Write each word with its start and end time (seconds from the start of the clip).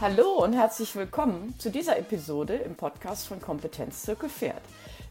Hallo 0.00 0.44
und 0.44 0.52
herzlich 0.52 0.94
willkommen 0.94 1.56
zu 1.58 1.72
dieser 1.72 1.98
Episode 1.98 2.54
im 2.54 2.76
Podcast 2.76 3.26
von 3.26 3.40
Kompetenz 3.40 4.02
Zirkel 4.02 4.28
Pferd. 4.28 4.62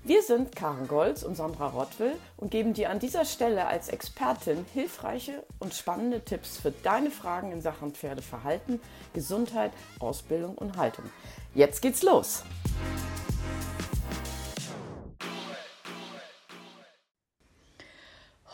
Wir 0.05 0.21
sind 0.23 0.55
Karen 0.55 0.88
Golz 0.88 1.23
und 1.23 1.36
Sandra 1.36 1.67
Rottwill 1.67 2.13
und 2.38 2.52
geben 2.52 2.73
dir 2.73 2.89
an 2.89 3.00
dieser 3.00 3.26
Stelle 3.26 3.68
als 3.68 3.89
Expertin 3.89 4.65
hilfreiche 4.73 5.44
und 5.60 5.73
spannende 5.73 6.21
Tipps 6.21 6.58
für 6.58 6.71
deine 6.71 7.11
Fragen 7.11 7.52
in 7.52 7.61
Sachen 7.61 7.91
Pferdeverhalten, 7.91 8.79
Gesundheit, 9.13 9.73
Ausbildung 10.00 10.55
und 10.55 10.77
Haltung. 10.77 11.04
Jetzt 11.54 11.81
geht's 11.81 12.01
los! 12.01 12.43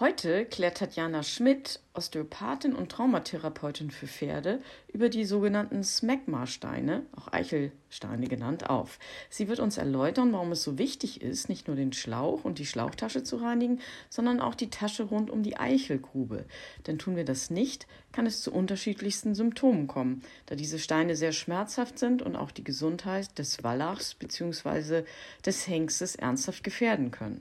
Heute 0.04 0.44
klärt 0.44 0.80
Tatjana 0.80 1.24
Schmidt, 1.24 1.80
Osteopathin 1.94 2.76
und 2.76 2.92
Traumatherapeutin 2.92 3.90
für 3.90 4.06
Pferde, 4.08 4.60
über 4.92 5.07
die 5.07 5.24
sogenannten 5.24 5.82
Smegma-Steine, 5.82 7.06
auch 7.16 7.32
Eichelsteine 7.32 8.28
genannt, 8.28 8.70
auf. 8.70 9.00
Sie 9.30 9.47
wird 9.47 9.61
uns 9.61 9.78
erläutern, 9.78 10.34
warum 10.34 10.52
es 10.52 10.61
so 10.61 10.78
wichtig 10.78 11.21
ist, 11.21 11.47
nicht 11.47 11.68
nur 11.70 11.78
den 11.78 11.94
Schlauch 11.94 12.44
und 12.44 12.60
die 12.60 12.66
Schlauchtasche 12.66 13.24
zu 13.24 13.38
reinigen, 13.38 13.80
sondern 14.10 14.42
auch 14.42 14.56
die 14.56 14.70
Tasche 14.70 15.04
rund 15.04 15.32
um 15.32 15.42
die 15.42 15.56
Eichelgrube. 15.56 16.44
Denn 16.86 17.00
tun 17.00 17.16
wir 17.16 17.24
das 17.24 17.50
nicht, 17.50 17.88
kann 18.11 18.25
es 18.25 18.42
zu 18.42 18.52
unterschiedlichsten 18.52 19.36
Symptomen 19.36 19.88
kommen, 19.88 20.22
da 20.47 20.56
diese 20.56 20.80
Steine 20.80 21.16
sehr 21.16 21.32
schmerzhaft 21.32 21.97
sind 21.97 22.22
und 22.22 22.36
auch 22.36 22.52
die 22.52 22.66
Gesundheit 22.66 23.39
des 23.39 23.64
Wallachs 23.64 24.16
bzw. 24.16 25.06
des 25.46 25.66
Hengstes 25.66 26.16
ernsthaft 26.16 26.66
gefährden 26.66 27.11
können. 27.11 27.39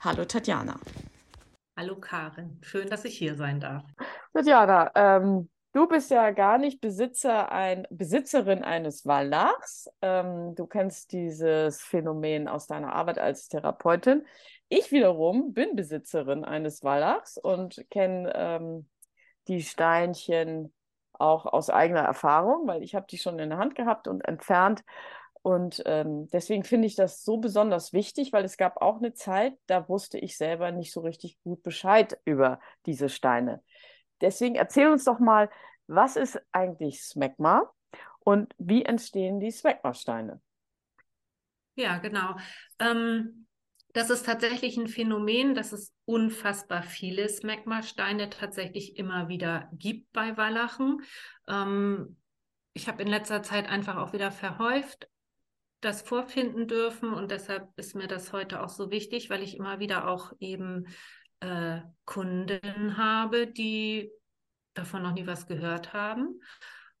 Hallo 0.00 0.24
Tatjana. 0.24 0.80
Hallo 1.78 1.94
Karin, 1.94 2.58
schön, 2.60 2.90
dass 2.90 3.04
ich 3.04 3.16
hier 3.16 3.36
sein 3.36 3.60
darf. 3.60 3.84
Tatjana, 4.34 4.90
ähm, 4.96 5.48
du 5.72 5.86
bist 5.86 6.10
ja 6.10 6.32
gar 6.32 6.58
nicht 6.58 6.80
Besitzer 6.80 7.52
ein, 7.52 7.86
Besitzerin 7.88 8.64
eines 8.64 9.06
Wallachs. 9.06 9.88
Ähm, 10.02 10.56
du 10.56 10.66
kennst 10.66 11.12
dieses 11.12 11.80
Phänomen 11.80 12.48
aus 12.48 12.66
deiner 12.66 12.92
Arbeit 12.94 13.20
als 13.20 13.46
Therapeutin. 13.46 14.26
Ich 14.68 14.90
wiederum 14.90 15.52
bin 15.54 15.76
Besitzerin 15.76 16.44
eines 16.44 16.82
Wallachs 16.82 17.38
und 17.38 17.86
kenne 17.90 18.32
ähm, 18.34 18.88
die 19.46 19.62
Steinchen 19.62 20.74
auch 21.12 21.46
aus 21.46 21.70
eigener 21.70 22.02
Erfahrung, 22.02 22.66
weil 22.66 22.82
ich 22.82 22.96
habe 22.96 23.06
die 23.08 23.18
schon 23.18 23.38
in 23.38 23.50
der 23.50 23.58
Hand 23.58 23.76
gehabt 23.76 24.08
und 24.08 24.22
entfernt 24.22 24.82
und 25.42 25.82
ähm, 25.86 26.28
deswegen 26.30 26.64
finde 26.64 26.86
ich 26.86 26.96
das 26.96 27.24
so 27.24 27.38
besonders 27.38 27.92
wichtig, 27.92 28.32
weil 28.32 28.44
es 28.44 28.56
gab 28.56 28.80
auch 28.82 28.98
eine 28.98 29.14
Zeit, 29.14 29.54
da 29.66 29.88
wusste 29.88 30.18
ich 30.18 30.36
selber 30.36 30.72
nicht 30.72 30.92
so 30.92 31.00
richtig 31.00 31.38
gut 31.42 31.62
Bescheid 31.62 32.18
über 32.24 32.60
diese 32.86 33.08
Steine. 33.08 33.62
Deswegen 34.20 34.56
erzähl 34.56 34.88
uns 34.88 35.04
doch 35.04 35.18
mal, 35.18 35.50
was 35.86 36.16
ist 36.16 36.40
eigentlich 36.52 37.02
Smegma 37.02 37.72
und 38.20 38.54
wie 38.58 38.84
entstehen 38.84 39.40
die 39.40 39.50
Smegma-Steine? 39.50 40.40
Ja, 41.76 41.98
genau. 41.98 42.36
Ähm, 42.78 43.46
das 43.94 44.10
ist 44.10 44.26
tatsächlich 44.26 44.76
ein 44.76 44.88
Phänomen, 44.88 45.54
dass 45.54 45.72
es 45.72 45.94
unfassbar 46.04 46.82
viele 46.82 47.28
Smegma-Steine 47.28 48.30
tatsächlich 48.30 48.96
immer 48.96 49.28
wieder 49.28 49.70
gibt 49.72 50.12
bei 50.12 50.36
Wallachen. 50.36 51.02
Ähm, 51.46 52.16
ich 52.74 52.88
habe 52.88 53.02
in 53.02 53.08
letzter 53.08 53.42
Zeit 53.42 53.68
einfach 53.68 53.96
auch 53.96 54.12
wieder 54.12 54.30
verhäuft 54.30 55.08
das 55.80 56.02
vorfinden 56.02 56.66
dürfen. 56.66 57.12
Und 57.12 57.30
deshalb 57.30 57.68
ist 57.76 57.94
mir 57.94 58.08
das 58.08 58.32
heute 58.32 58.62
auch 58.62 58.68
so 58.68 58.90
wichtig, 58.90 59.30
weil 59.30 59.42
ich 59.42 59.56
immer 59.56 59.78
wieder 59.78 60.08
auch 60.08 60.32
eben 60.40 60.86
äh, 61.40 61.80
Kunden 62.04 62.96
habe, 62.96 63.46
die 63.46 64.10
davon 64.74 65.02
noch 65.02 65.12
nie 65.12 65.26
was 65.26 65.46
gehört 65.46 65.92
haben. 65.92 66.40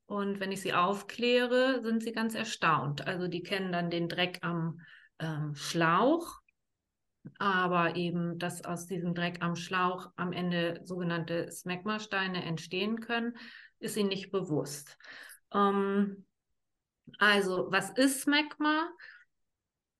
Und 0.06 0.40
wenn 0.40 0.52
ich 0.52 0.62
sie 0.62 0.72
aufkläre, 0.72 1.82
sind 1.82 2.02
sie 2.02 2.12
ganz 2.12 2.34
erstaunt. 2.34 3.06
Also 3.06 3.28
die 3.28 3.42
kennen 3.42 3.72
dann 3.72 3.90
den 3.90 4.08
Dreck 4.08 4.38
am 4.42 4.80
ähm, 5.18 5.54
Schlauch, 5.54 6.40
aber 7.38 7.96
eben, 7.96 8.38
dass 8.38 8.64
aus 8.64 8.86
diesem 8.86 9.14
Dreck 9.14 9.42
am 9.42 9.54
Schlauch 9.54 10.10
am 10.16 10.32
Ende 10.32 10.80
sogenannte 10.84 11.50
Smegma-Steine 11.50 12.42
entstehen 12.44 13.00
können, 13.00 13.36
ist 13.80 13.96
ihnen 13.96 14.08
nicht 14.08 14.30
bewusst. 14.30 14.96
Ähm, 15.52 16.26
also, 17.18 17.70
was 17.70 17.90
ist 17.90 18.22
Smegma? 18.22 18.88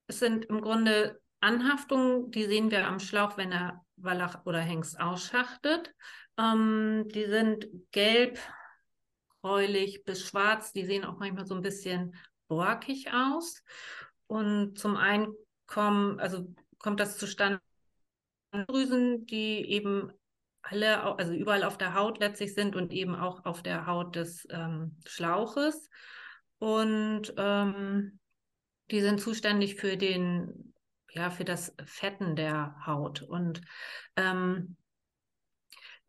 Es 0.06 0.18
sind 0.20 0.46
im 0.46 0.60
Grunde 0.60 1.20
Anhaftungen, 1.40 2.30
die 2.30 2.44
sehen 2.44 2.70
wir 2.70 2.86
am 2.86 3.00
Schlauch, 3.00 3.36
wenn 3.36 3.52
er 3.52 3.84
Wallach 3.96 4.44
oder 4.44 4.60
Hengst 4.60 5.00
ausschachtet. 5.00 5.94
Ähm, 6.36 7.08
die 7.08 7.26
sind 7.26 7.68
gelb, 7.90 8.38
gräulich 9.42 10.04
bis 10.04 10.26
schwarz. 10.26 10.72
Die 10.72 10.84
sehen 10.84 11.04
auch 11.04 11.18
manchmal 11.18 11.46
so 11.46 11.54
ein 11.54 11.62
bisschen 11.62 12.16
borkig 12.48 13.12
aus. 13.12 13.62
Und 14.26 14.78
zum 14.78 14.96
einen 14.96 15.34
kommen, 15.66 16.18
also 16.20 16.54
kommt 16.78 17.00
das 17.00 17.18
zustande 17.18 17.60
Drüsen, 18.52 19.26
die 19.26 19.70
eben 19.70 20.12
alle, 20.62 21.02
also 21.18 21.32
überall 21.32 21.64
auf 21.64 21.78
der 21.78 21.94
Haut 21.94 22.18
letztlich 22.18 22.54
sind 22.54 22.76
und 22.76 22.92
eben 22.92 23.14
auch 23.14 23.44
auf 23.44 23.62
der 23.62 23.86
Haut 23.86 24.16
des 24.16 24.46
ähm, 24.50 24.96
Schlauches. 25.06 25.88
Und 26.58 27.32
ähm, 27.36 28.18
die 28.90 29.00
sind 29.00 29.20
zuständig 29.20 29.76
für 29.76 29.96
den, 29.96 30.74
ja, 31.10 31.30
für 31.30 31.44
das 31.44 31.74
Fetten 31.84 32.36
der 32.36 32.74
Haut. 32.86 33.22
Und 33.22 33.60
ähm, 34.16 34.76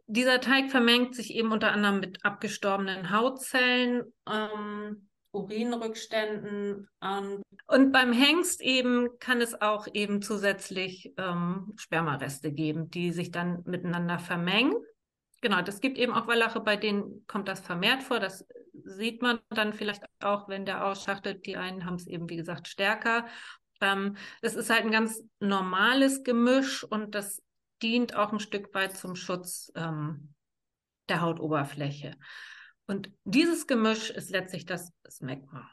dieser 0.07 0.41
Teig 0.41 0.71
vermengt 0.71 1.15
sich 1.15 1.35
eben 1.35 1.51
unter 1.51 1.71
anderem 1.71 1.99
mit 1.99 2.25
abgestorbenen 2.25 3.11
Hautzellen, 3.11 4.11
ähm, 4.27 5.09
Urinrückständen. 5.31 6.87
Ähm, 7.03 7.43
und 7.67 7.91
beim 7.91 8.11
Hengst 8.11 8.61
eben 8.61 9.19
kann 9.19 9.41
es 9.41 9.61
auch 9.61 9.87
eben 9.93 10.21
zusätzlich 10.21 11.13
ähm, 11.17 11.73
Spermareste 11.77 12.51
geben, 12.51 12.89
die 12.89 13.11
sich 13.11 13.31
dann 13.31 13.61
miteinander 13.65 14.17
vermengen. 14.17 14.73
Genau, 15.41 15.61
das 15.61 15.79
gibt 15.79 15.97
eben 15.97 16.13
auch 16.13 16.27
Wallache, 16.27 16.59
bei 16.59 16.75
denen 16.75 17.25
kommt 17.27 17.47
das 17.47 17.59
vermehrt 17.59 18.03
vor. 18.03 18.19
Das 18.19 18.45
sieht 18.85 19.21
man 19.21 19.39
dann 19.49 19.73
vielleicht 19.73 20.03
auch, 20.21 20.47
wenn 20.49 20.65
der 20.65 20.85
ausschachtet. 20.85 21.45
Die 21.45 21.57
einen 21.57 21.85
haben 21.85 21.95
es 21.95 22.07
eben, 22.07 22.29
wie 22.29 22.35
gesagt, 22.35 22.67
stärker. 22.67 23.27
Ähm, 23.81 24.17
das 24.41 24.55
ist 24.55 24.69
halt 24.69 24.85
ein 24.85 24.91
ganz 24.91 25.23
normales 25.39 26.23
Gemisch 26.23 26.83
und 26.83 27.15
das 27.15 27.41
dient 27.81 28.15
auch 28.15 28.31
ein 28.33 28.39
Stück 28.39 28.73
weit 28.73 28.95
zum 28.95 29.15
Schutz 29.15 29.71
ähm, 29.75 30.33
der 31.07 31.21
Hautoberfläche. 31.21 32.15
Und 32.87 33.11
dieses 33.23 33.67
Gemisch 33.67 34.09
ist 34.09 34.31
letztlich 34.31 34.65
das 34.65 34.91
Smegma. 35.09 35.69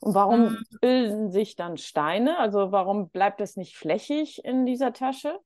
Und 0.00 0.14
warum 0.14 0.48
hm. 0.48 0.64
bilden 0.80 1.30
sich 1.30 1.56
dann 1.56 1.78
Steine? 1.78 2.38
Also 2.38 2.72
warum 2.72 3.10
bleibt 3.10 3.40
es 3.40 3.56
nicht 3.56 3.76
flächig 3.76 4.44
in 4.44 4.66
dieser 4.66 4.92
Tasche? 4.92 5.38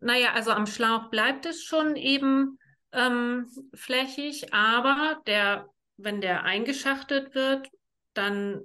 Naja, 0.00 0.32
also 0.34 0.50
am 0.50 0.66
Schlauch 0.66 1.10
bleibt 1.10 1.46
es 1.46 1.62
schon 1.62 1.96
eben 1.96 2.58
ähm, 2.92 3.46
flächig, 3.74 4.52
aber 4.52 5.22
der, 5.26 5.68
wenn 5.96 6.20
der 6.20 6.44
eingeschachtet 6.44 7.34
wird, 7.34 7.70
dann 8.14 8.62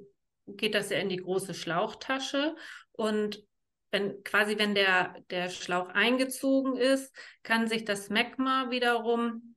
geht 0.47 0.75
das 0.75 0.89
ja 0.89 0.97
in 0.97 1.09
die 1.09 1.17
große 1.17 1.53
Schlauchtasche 1.53 2.55
und 2.91 3.43
wenn 3.91 4.23
quasi 4.23 4.57
wenn 4.57 4.75
der, 4.75 5.15
der 5.29 5.49
Schlauch 5.49 5.89
eingezogen 5.89 6.75
ist, 6.75 7.15
kann 7.43 7.67
sich 7.67 7.85
das 7.85 8.09
Magma 8.09 8.69
wiederum 8.69 9.55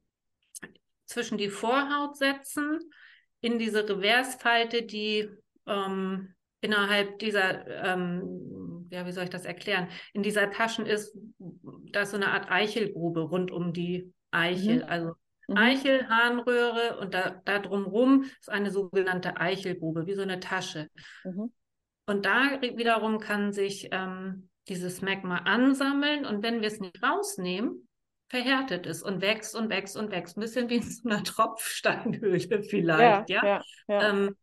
zwischen 1.05 1.37
die 1.37 1.49
Vorhaut 1.49 2.17
setzen, 2.17 2.79
in 3.41 3.59
diese 3.59 3.89
Reversfalte, 3.89 4.83
die 4.83 5.29
ähm, 5.67 6.35
innerhalb 6.61 7.19
dieser 7.19 7.67
ähm, 7.67 8.89
ja, 8.91 9.07
wie 9.07 9.13
soll 9.13 9.25
ich 9.25 9.31
das 9.31 9.45
erklären? 9.45 9.89
In 10.13 10.23
dieser 10.23 10.51
Taschen 10.51 10.85
ist, 10.87 11.17
da 11.39 12.03
ist 12.03 12.11
so 12.11 12.17
eine 12.17 12.29
Art 12.29 12.51
Eichelgrube 12.51 13.21
rund 13.21 13.51
um 13.51 13.73
die 13.73 14.13
Eichel. 14.31 14.79
Mhm. 14.79 14.89
Also 14.89 15.13
mhm. 15.49 15.57
Eichel, 15.57 16.09
Harnröhre 16.09 16.99
und 16.99 17.15
da, 17.15 17.41
da 17.45 17.59
drumherum 17.59 18.25
ist 18.41 18.51
eine 18.51 18.71
sogenannte 18.71 19.37
Eichelgrube, 19.37 20.07
wie 20.07 20.15
so 20.15 20.23
eine 20.23 20.41
Tasche. 20.41 20.89
Mhm. 21.25 21.53
Und 22.07 22.27
da 22.27 22.61
wiederum 22.61 23.21
kann 23.21 23.53
sich 23.53 23.89
ähm, 23.93 24.49
dieses 24.69 25.01
Magma 25.03 25.39
ansammeln 25.39 26.27
und 26.27 26.43
wenn 26.43 26.61
wir 26.61 26.69
es 26.69 26.81
nicht 26.81 27.03
rausnehmen, 27.03 27.89
verhärtet 28.29 28.87
es 28.87 29.03
und 29.03 29.21
wächst 29.21 29.57
und 29.57 29.71
wächst 29.71 29.97
und 29.97 30.11
wächst. 30.11 30.37
Ein 30.37 30.41
bisschen 30.41 30.71
wie 30.71 30.77
in 30.77 30.83
so 30.83 31.09
einer 31.09 31.23
Tropfsteinhöhle 31.25 32.63
vielleicht, 32.63 33.31
ja. 33.31 33.45
ja? 33.45 33.45
ja, 33.45 33.63
ja. 33.89 34.11
Ähm, 34.11 34.37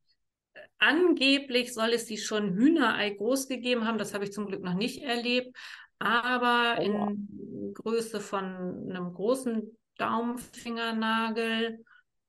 Angeblich 0.80 1.74
soll 1.74 1.90
es 1.90 2.06
die 2.06 2.18
schon 2.18 2.54
Hühnerei 2.54 3.10
groß 3.10 3.48
gegeben 3.48 3.86
haben. 3.86 3.98
Das 3.98 4.14
habe 4.14 4.26
ich 4.26 4.32
zum 4.32 4.46
Glück 4.46 4.62
noch 4.62 4.76
nicht 4.76 5.02
erlebt. 5.02 5.56
Aber 6.00 6.78
oh, 6.80 6.82
in 6.82 7.74
Größe 7.74 8.20
von 8.20 8.90
einem 8.90 9.14
großen 9.14 9.78
Daumenfingernagel 9.98 11.84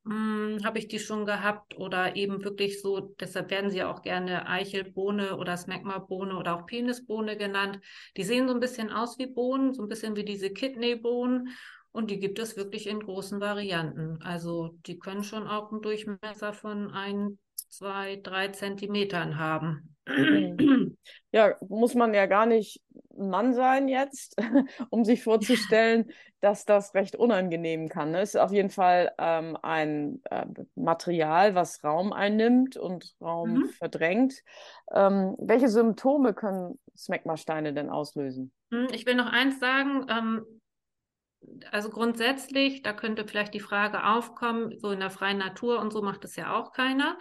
hm, 0.08 0.58
habe 0.64 0.78
ich 0.78 0.88
die 0.88 0.98
schon 0.98 1.26
gehabt. 1.26 1.76
Oder 1.76 2.16
eben 2.16 2.42
wirklich 2.44 2.80
so, 2.80 3.14
deshalb 3.20 3.50
werden 3.50 3.70
sie 3.70 3.82
auch 3.82 4.02
gerne 4.02 4.48
Eichelbohne 4.48 5.36
oder 5.36 5.56
Smegma-Bohne 5.56 6.36
oder 6.36 6.56
auch 6.56 6.66
Penisbohne 6.66 7.36
genannt. 7.36 7.80
Die 8.16 8.24
sehen 8.24 8.48
so 8.48 8.54
ein 8.54 8.60
bisschen 8.60 8.90
aus 8.90 9.18
wie 9.18 9.26
Bohnen, 9.26 9.74
so 9.74 9.82
ein 9.82 9.88
bisschen 9.88 10.16
wie 10.16 10.24
diese 10.24 10.50
Kidneybohnen. 10.50 11.50
Und 11.92 12.10
die 12.10 12.20
gibt 12.20 12.38
es 12.38 12.56
wirklich 12.56 12.86
in 12.86 13.00
großen 13.00 13.40
Varianten. 13.40 14.18
Also 14.22 14.76
die 14.86 14.98
können 14.98 15.24
schon 15.24 15.46
auch 15.46 15.72
einen 15.72 15.82
Durchmesser 15.82 16.52
von 16.52 16.90
ein, 16.90 17.38
zwei, 17.54 18.16
drei 18.22 18.48
Zentimetern 18.48 19.38
haben. 19.38 19.96
Mhm. 20.06 20.96
Ja, 21.30 21.56
muss 21.68 21.94
man 21.94 22.14
ja 22.14 22.24
gar 22.24 22.46
nicht 22.46 22.80
ein 23.18 23.30
Mann 23.30 23.52
sein 23.54 23.88
jetzt, 23.88 24.36
um 24.90 25.04
sich 25.04 25.22
vorzustellen, 25.22 26.10
dass 26.40 26.64
das 26.64 26.94
recht 26.94 27.16
unangenehm 27.16 27.88
kann. 27.88 28.14
Es 28.14 28.34
ist 28.34 28.40
auf 28.40 28.52
jeden 28.52 28.70
Fall 28.70 29.12
ähm, 29.18 29.56
ein 29.62 30.20
äh, 30.30 30.46
Material, 30.74 31.54
was 31.54 31.82
Raum 31.82 32.12
einnimmt 32.12 32.76
und 32.76 33.14
Raum 33.20 33.54
mhm. 33.54 33.68
verdrängt. 33.70 34.34
Ähm, 34.92 35.34
welche 35.38 35.68
Symptome 35.68 36.34
können 36.34 36.78
Smegma-Steine 36.96 37.72
denn 37.72 37.90
auslösen? 37.90 38.52
Hm, 38.72 38.88
ich 38.92 39.06
will 39.06 39.14
noch 39.14 39.30
eins 39.30 39.58
sagen. 39.58 40.06
Ähm, 40.08 40.60
also 41.70 41.90
grundsätzlich, 41.90 42.82
da 42.82 42.92
könnte 42.92 43.26
vielleicht 43.26 43.54
die 43.54 43.60
Frage 43.60 44.04
aufkommen, 44.04 44.78
so 44.78 44.90
in 44.90 45.00
der 45.00 45.10
freien 45.10 45.38
Natur 45.38 45.80
und 45.80 45.92
so 45.92 46.02
macht 46.02 46.24
es 46.24 46.36
ja 46.36 46.54
auch 46.54 46.72
keiner. 46.72 47.18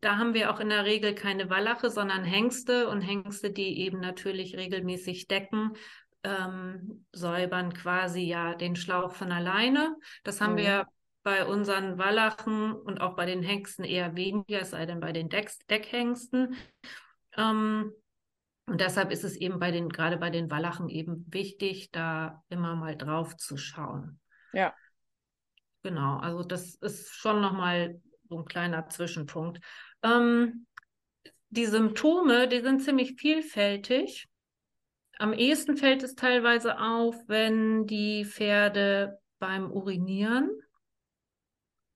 Da 0.00 0.16
haben 0.16 0.34
wir 0.34 0.52
auch 0.52 0.60
in 0.60 0.68
der 0.68 0.84
Regel 0.84 1.14
keine 1.14 1.50
Wallache, 1.50 1.90
sondern 1.90 2.24
Hengste 2.24 2.88
und 2.88 3.00
Hengste, 3.00 3.50
die 3.50 3.80
eben 3.80 4.00
natürlich 4.00 4.56
regelmäßig 4.56 5.28
decken, 5.28 5.72
ähm, 6.22 7.06
säubern 7.12 7.72
quasi 7.72 8.22
ja 8.22 8.54
den 8.54 8.76
Schlauch 8.76 9.12
von 9.12 9.32
alleine. 9.32 9.96
Das 10.24 10.40
haben 10.40 10.54
mhm. 10.54 10.58
wir 10.58 10.86
bei 11.22 11.44
unseren 11.44 11.98
Wallachen 11.98 12.72
und 12.72 13.00
auch 13.00 13.14
bei 13.14 13.26
den 13.26 13.42
Hengsten 13.42 13.84
eher 13.84 14.16
weniger, 14.16 14.60
es 14.60 14.70
sei 14.70 14.86
denn 14.86 15.00
bei 15.00 15.12
den 15.12 15.28
Deck 15.28 15.50
Deckhengsten. 15.68 16.56
Ähm, 17.36 17.92
und 18.70 18.80
deshalb 18.80 19.10
ist 19.10 19.24
es 19.24 19.34
eben 19.34 19.58
bei 19.58 19.72
den, 19.72 19.88
gerade 19.88 20.16
bei 20.16 20.30
den 20.30 20.48
Wallachen 20.48 20.88
eben 20.88 21.26
wichtig, 21.28 21.90
da 21.90 22.44
immer 22.50 22.76
mal 22.76 22.96
drauf 22.96 23.36
zu 23.36 23.56
schauen. 23.56 24.20
Ja. 24.52 24.72
Genau, 25.82 26.18
also 26.18 26.44
das 26.44 26.76
ist 26.76 27.12
schon 27.12 27.40
nochmal 27.40 28.00
so 28.28 28.38
ein 28.38 28.44
kleiner 28.44 28.88
Zwischenpunkt. 28.88 29.58
Ähm, 30.04 30.68
die 31.48 31.66
Symptome, 31.66 32.46
die 32.46 32.60
sind 32.60 32.80
ziemlich 32.80 33.14
vielfältig. 33.14 34.28
Am 35.18 35.32
ehesten 35.32 35.76
fällt 35.76 36.04
es 36.04 36.14
teilweise 36.14 36.78
auf, 36.78 37.16
wenn 37.26 37.88
die 37.88 38.24
Pferde 38.24 39.18
beim 39.40 39.72
Urinieren 39.72 40.48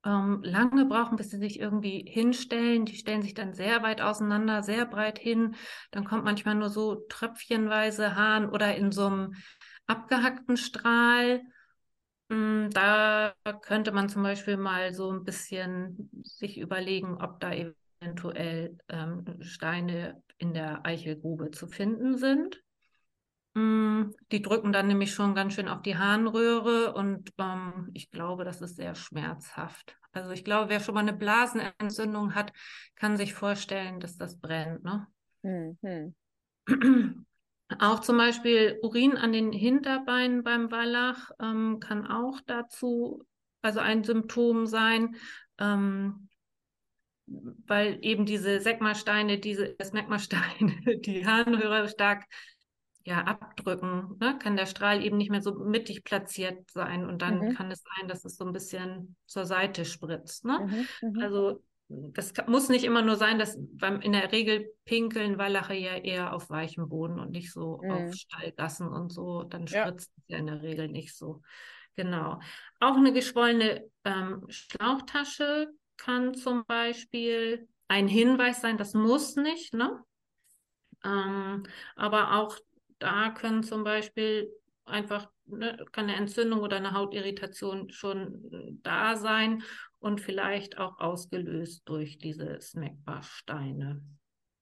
ähm, 0.04 0.40
lange 0.42 0.84
brauchen, 0.86 1.16
bis 1.16 1.30
sie 1.30 1.38
sich 1.38 1.58
irgendwie 1.60 2.04
hinstellen. 2.08 2.84
Die 2.84 2.96
stellen 2.96 3.22
sich 3.22 3.34
dann 3.34 3.54
sehr 3.54 3.82
weit 3.82 4.00
auseinander, 4.00 4.62
sehr 4.62 4.86
breit 4.86 5.18
hin. 5.18 5.56
Dann 5.90 6.04
kommt 6.04 6.24
manchmal 6.24 6.54
nur 6.54 6.70
so 6.70 6.96
tröpfchenweise 7.08 8.16
Hahn 8.16 8.48
oder 8.48 8.74
in 8.76 8.92
so 8.92 9.06
einem 9.06 9.34
abgehackten 9.86 10.56
Strahl. 10.56 11.42
Mm, 12.28 12.70
da 12.70 13.34
könnte 13.62 13.92
man 13.92 14.08
zum 14.08 14.22
Beispiel 14.22 14.56
mal 14.56 14.94
so 14.94 15.10
ein 15.10 15.24
bisschen 15.24 16.10
sich 16.22 16.58
überlegen, 16.58 17.20
ob 17.22 17.40
da 17.40 17.52
eventuell 17.52 18.78
ähm, 18.88 19.24
Steine 19.40 20.22
in 20.38 20.54
der 20.54 20.84
Eichelgrube 20.84 21.50
zu 21.50 21.66
finden 21.66 22.18
sind. 22.18 22.62
Mm, 23.54 24.10
die 24.32 24.42
drücken 24.42 24.72
dann 24.72 24.88
nämlich 24.88 25.14
schon 25.14 25.34
ganz 25.34 25.54
schön 25.54 25.68
auf 25.68 25.82
die 25.82 25.96
Harnröhre 25.96 26.92
und 26.94 27.32
ähm, 27.38 27.90
ich 27.94 28.10
glaube, 28.10 28.44
das 28.44 28.60
ist 28.60 28.76
sehr 28.76 28.94
schmerzhaft. 28.94 29.96
Also 30.12 30.30
ich 30.30 30.44
glaube, 30.44 30.70
wer 30.70 30.80
schon 30.80 30.94
mal 30.94 31.00
eine 31.00 31.12
Blasenentzündung 31.12 32.34
hat, 32.34 32.52
kann 32.96 33.16
sich 33.16 33.34
vorstellen, 33.34 34.00
dass 34.00 34.16
das 34.16 34.40
brennt. 34.40 34.84
Ne? 34.84 35.06
Mhm. 35.42 36.14
Auch 37.78 38.00
zum 38.00 38.18
Beispiel 38.18 38.78
Urin 38.82 39.16
an 39.16 39.32
den 39.32 39.52
Hinterbeinen 39.52 40.42
beim 40.42 40.70
Wallach 40.70 41.30
ähm, 41.40 41.80
kann 41.80 42.06
auch 42.06 42.40
dazu, 42.46 43.24
also 43.62 43.80
ein 43.80 44.04
Symptom 44.04 44.66
sein. 44.66 45.16
Ähm, 45.58 46.28
weil 47.26 47.98
eben 48.02 48.26
diese 48.26 48.60
Segmasteine, 48.60 49.38
diese 49.38 49.76
Smegmasteine, 49.82 51.00
die 51.04 51.26
Harnröhre 51.26 51.88
stark 51.88 52.24
ja, 53.04 53.22
abdrücken, 53.24 54.16
ne, 54.18 54.38
kann 54.38 54.56
der 54.56 54.66
Strahl 54.66 55.04
eben 55.04 55.18
nicht 55.18 55.30
mehr 55.30 55.42
so 55.42 55.54
mittig 55.54 56.04
platziert 56.04 56.70
sein 56.70 57.04
und 57.06 57.20
dann 57.20 57.38
mhm. 57.38 57.54
kann 57.54 57.70
es 57.70 57.82
sein, 57.82 58.08
dass 58.08 58.24
es 58.24 58.36
so 58.36 58.46
ein 58.46 58.52
bisschen 58.52 59.16
zur 59.26 59.44
Seite 59.44 59.84
spritzt. 59.84 60.44
Ne? 60.44 60.86
Mhm. 61.00 61.08
Mhm. 61.10 61.22
Also 61.22 61.62
das 61.88 62.32
muss 62.46 62.70
nicht 62.70 62.84
immer 62.84 63.02
nur 63.02 63.16
sein, 63.16 63.38
dass 63.38 63.58
beim, 63.58 64.00
in 64.00 64.12
der 64.12 64.32
Regel 64.32 64.72
pinkeln 64.86 65.36
Wallache 65.36 65.74
ja 65.74 65.96
eher 65.96 66.32
auf 66.32 66.48
weichem 66.48 66.88
Boden 66.88 67.20
und 67.20 67.30
nicht 67.30 67.52
so 67.52 67.80
auf 67.86 68.00
mhm. 68.00 68.12
Stallgassen 68.12 68.88
und 68.88 69.12
so. 69.12 69.42
Dann 69.42 69.68
spritzt 69.68 70.10
ja. 70.16 70.22
es 70.22 70.28
ja 70.28 70.38
in 70.38 70.46
der 70.46 70.62
Regel 70.62 70.88
nicht 70.88 71.14
so. 71.14 71.42
Genau. 71.96 72.40
Auch 72.80 72.96
eine 72.96 73.12
geschwollene 73.12 73.84
ähm, 74.04 74.44
Schlauchtasche 74.48 75.68
kann 75.98 76.34
zum 76.34 76.64
Beispiel 76.64 77.68
ein 77.86 78.08
Hinweis 78.08 78.62
sein, 78.62 78.78
das 78.78 78.94
muss 78.94 79.36
nicht, 79.36 79.74
ne? 79.74 80.02
Ähm, 81.04 81.64
aber 81.96 82.38
auch 82.38 82.58
da 82.98 83.30
können 83.30 83.62
zum 83.62 83.84
Beispiel 83.84 84.50
einfach 84.84 85.28
ne, 85.46 85.84
kann 85.92 86.04
eine 86.04 86.16
Entzündung 86.16 86.60
oder 86.60 86.76
eine 86.76 86.92
Hautirritation 86.92 87.90
schon 87.90 88.52
äh, 88.52 88.72
da 88.82 89.16
sein 89.16 89.62
und 89.98 90.20
vielleicht 90.20 90.78
auch 90.78 90.98
ausgelöst 90.98 91.82
durch 91.86 92.18
diese 92.18 92.60
Snackbarsteine. 92.60 94.02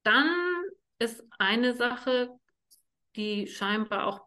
Dann 0.02 0.30
ist 0.98 1.24
eine 1.38 1.74
Sache, 1.74 2.30
die 3.16 3.46
scheinbar 3.46 4.06
auch 4.06 4.20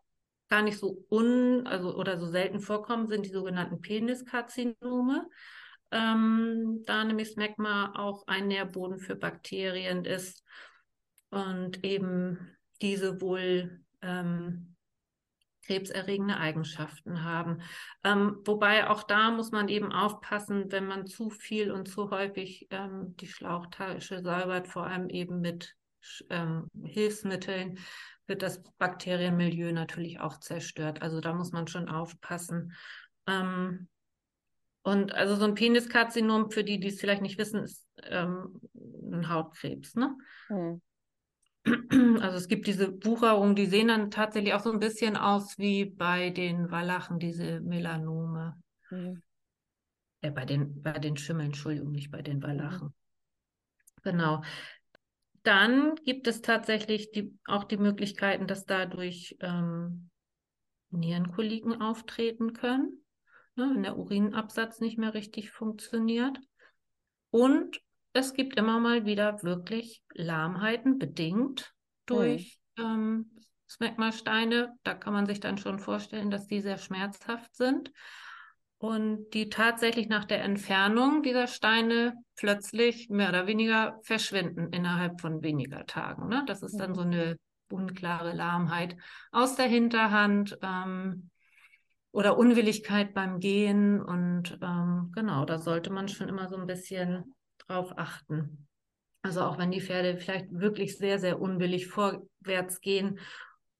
gar 0.49 0.61
nicht 0.61 0.77
so 0.77 1.05
un, 1.09 1.65
also 1.65 1.95
oder 1.95 2.17
so 2.17 2.27
selten 2.27 2.59
vorkommen, 2.59 3.07
sind 3.07 3.25
die 3.25 3.31
sogenannten 3.31 3.81
Peniskarzinome. 3.81 5.27
Ähm, 5.91 6.83
da 6.85 7.03
nämlich 7.03 7.29
Smegma 7.29 7.93
auch 7.95 8.27
ein 8.27 8.47
Nährboden 8.47 8.99
für 8.99 9.15
Bakterien 9.15 10.03
ist 10.03 10.43
und 11.29 11.83
eben 11.83 12.57
diese 12.81 13.21
wohl 13.21 13.84
ähm, 14.05 14.75
krebserregende 15.65 16.37
Eigenschaften 16.37 17.23
haben. 17.23 17.61
Ähm, 18.03 18.37
wobei 18.45 18.89
auch 18.89 19.03
da 19.03 19.31
muss 19.31 19.51
man 19.51 19.67
eben 19.67 19.91
aufpassen, 19.91 20.71
wenn 20.71 20.85
man 20.85 21.07
zu 21.07 21.29
viel 21.29 21.71
und 21.71 21.87
zu 21.87 22.11
häufig 22.11 22.67
ähm, 22.69 23.15
die 23.17 23.27
Schlauchtasche 23.27 24.21
säubert, 24.21 24.67
vor 24.67 24.85
allem 24.85 25.09
eben 25.09 25.41
mit 25.41 25.75
ähm, 26.29 26.69
Hilfsmitteln, 26.83 27.79
wird 28.27 28.41
das 28.41 28.61
Bakterienmilieu 28.77 29.71
natürlich 29.71 30.19
auch 30.19 30.39
zerstört. 30.39 31.01
Also 31.01 31.19
da 31.19 31.33
muss 31.33 31.51
man 31.51 31.67
schon 31.67 31.89
aufpassen. 31.89 32.73
Ähm, 33.27 33.87
und 34.83 35.15
also 35.15 35.35
so 35.35 35.45
ein 35.45 35.55
Peniskarzinom, 35.55 36.51
für 36.51 36.63
die, 36.63 36.79
die 36.79 36.89
es 36.89 36.99
vielleicht 36.99 37.23
nicht 37.23 37.39
wissen, 37.39 37.63
ist 37.63 37.87
ähm, 38.03 38.61
ein 39.11 39.29
Hautkrebs. 39.29 39.95
Ne? 39.95 40.15
Mhm. 40.49 40.81
Also 42.21 42.37
es 42.37 42.47
gibt 42.47 42.67
diese 42.67 42.93
Wucherung, 43.03 43.55
die 43.55 43.65
sehen 43.65 43.87
dann 43.87 44.11
tatsächlich 44.11 44.53
auch 44.53 44.61
so 44.61 44.71
ein 44.71 44.79
bisschen 44.79 45.17
aus 45.17 45.57
wie 45.57 45.85
bei 45.85 46.29
den 46.29 46.69
Wallachen, 46.69 47.17
diese 47.17 47.59
Melanome. 47.61 48.61
Mhm. 48.91 49.21
Äh, 50.21 50.31
bei, 50.31 50.45
den, 50.45 50.81
bei 50.81 50.93
den 50.93 51.17
Schimmeln, 51.17 51.47
Entschuldigung, 51.47 51.91
nicht 51.91 52.11
bei 52.11 52.21
den 52.21 52.41
Wallachen. 52.43 52.87
Mhm. 52.87 52.93
Genau. 54.03 54.43
Dann 55.43 55.95
gibt 56.05 56.27
es 56.27 56.41
tatsächlich 56.41 57.11
die, 57.11 57.37
auch 57.45 57.63
die 57.63 57.77
Möglichkeiten, 57.77 58.47
dass 58.47 58.65
dadurch 58.65 59.37
ähm, 59.39 60.09
Nierenkoliken 60.89 61.81
auftreten 61.81 62.53
können, 62.53 63.03
ne, 63.55 63.71
wenn 63.73 63.83
der 63.83 63.97
Urinabsatz 63.97 64.79
nicht 64.79 64.97
mehr 64.97 65.13
richtig 65.13 65.51
funktioniert. 65.51 66.39
Und 67.29 67.79
es 68.15 68.33
gibt 68.33 68.57
immer 68.57 68.79
mal 68.79 69.05
wieder 69.05 69.43
wirklich 69.43 70.01
Lahmheiten, 70.13 70.97
bedingt 70.97 71.73
durch 72.05 72.57
mhm. 72.77 72.83
ähm, 72.83 73.31
Smegma-Steine. 73.69 74.73
Da 74.83 74.93
kann 74.93 75.13
man 75.13 75.25
sich 75.25 75.41
dann 75.41 75.57
schon 75.57 75.79
vorstellen, 75.79 76.31
dass 76.31 76.47
die 76.47 76.61
sehr 76.61 76.77
schmerzhaft 76.77 77.53
sind 77.53 77.91
und 78.77 79.31
die 79.33 79.49
tatsächlich 79.49 80.07
nach 80.07 80.23
der 80.23 80.43
Entfernung 80.43 81.23
dieser 81.23 81.47
Steine 81.47 82.13
plötzlich 82.37 83.09
mehr 83.09 83.29
oder 83.29 83.47
weniger 83.47 83.99
verschwinden 84.03 84.71
innerhalb 84.71 85.19
von 85.19 85.43
weniger 85.43 85.85
Tagen. 85.85 86.29
Ne? 86.29 86.43
Das 86.47 86.63
ist 86.63 86.77
dann 86.77 86.95
so 86.95 87.01
eine 87.01 87.35
unklare 87.69 88.31
Lahmheit 88.31 88.95
aus 89.31 89.57
der 89.57 89.67
Hinterhand 89.67 90.57
ähm, 90.61 91.29
oder 92.13 92.37
Unwilligkeit 92.37 93.13
beim 93.13 93.41
Gehen. 93.41 94.01
Und 94.01 94.57
ähm, 94.61 95.11
genau, 95.13 95.43
da 95.43 95.57
sollte 95.57 95.91
man 95.91 96.07
schon 96.07 96.29
immer 96.29 96.47
so 96.47 96.55
ein 96.55 96.65
bisschen 96.65 97.35
drauf 97.67 97.93
achten. 97.97 98.67
Also 99.21 99.41
auch 99.41 99.57
wenn 99.57 99.71
die 99.71 99.81
Pferde 99.81 100.17
vielleicht 100.17 100.51
wirklich 100.51 100.97
sehr, 100.97 101.19
sehr 101.19 101.41
unwillig 101.41 101.87
vorwärts 101.87 102.79
gehen 102.81 103.19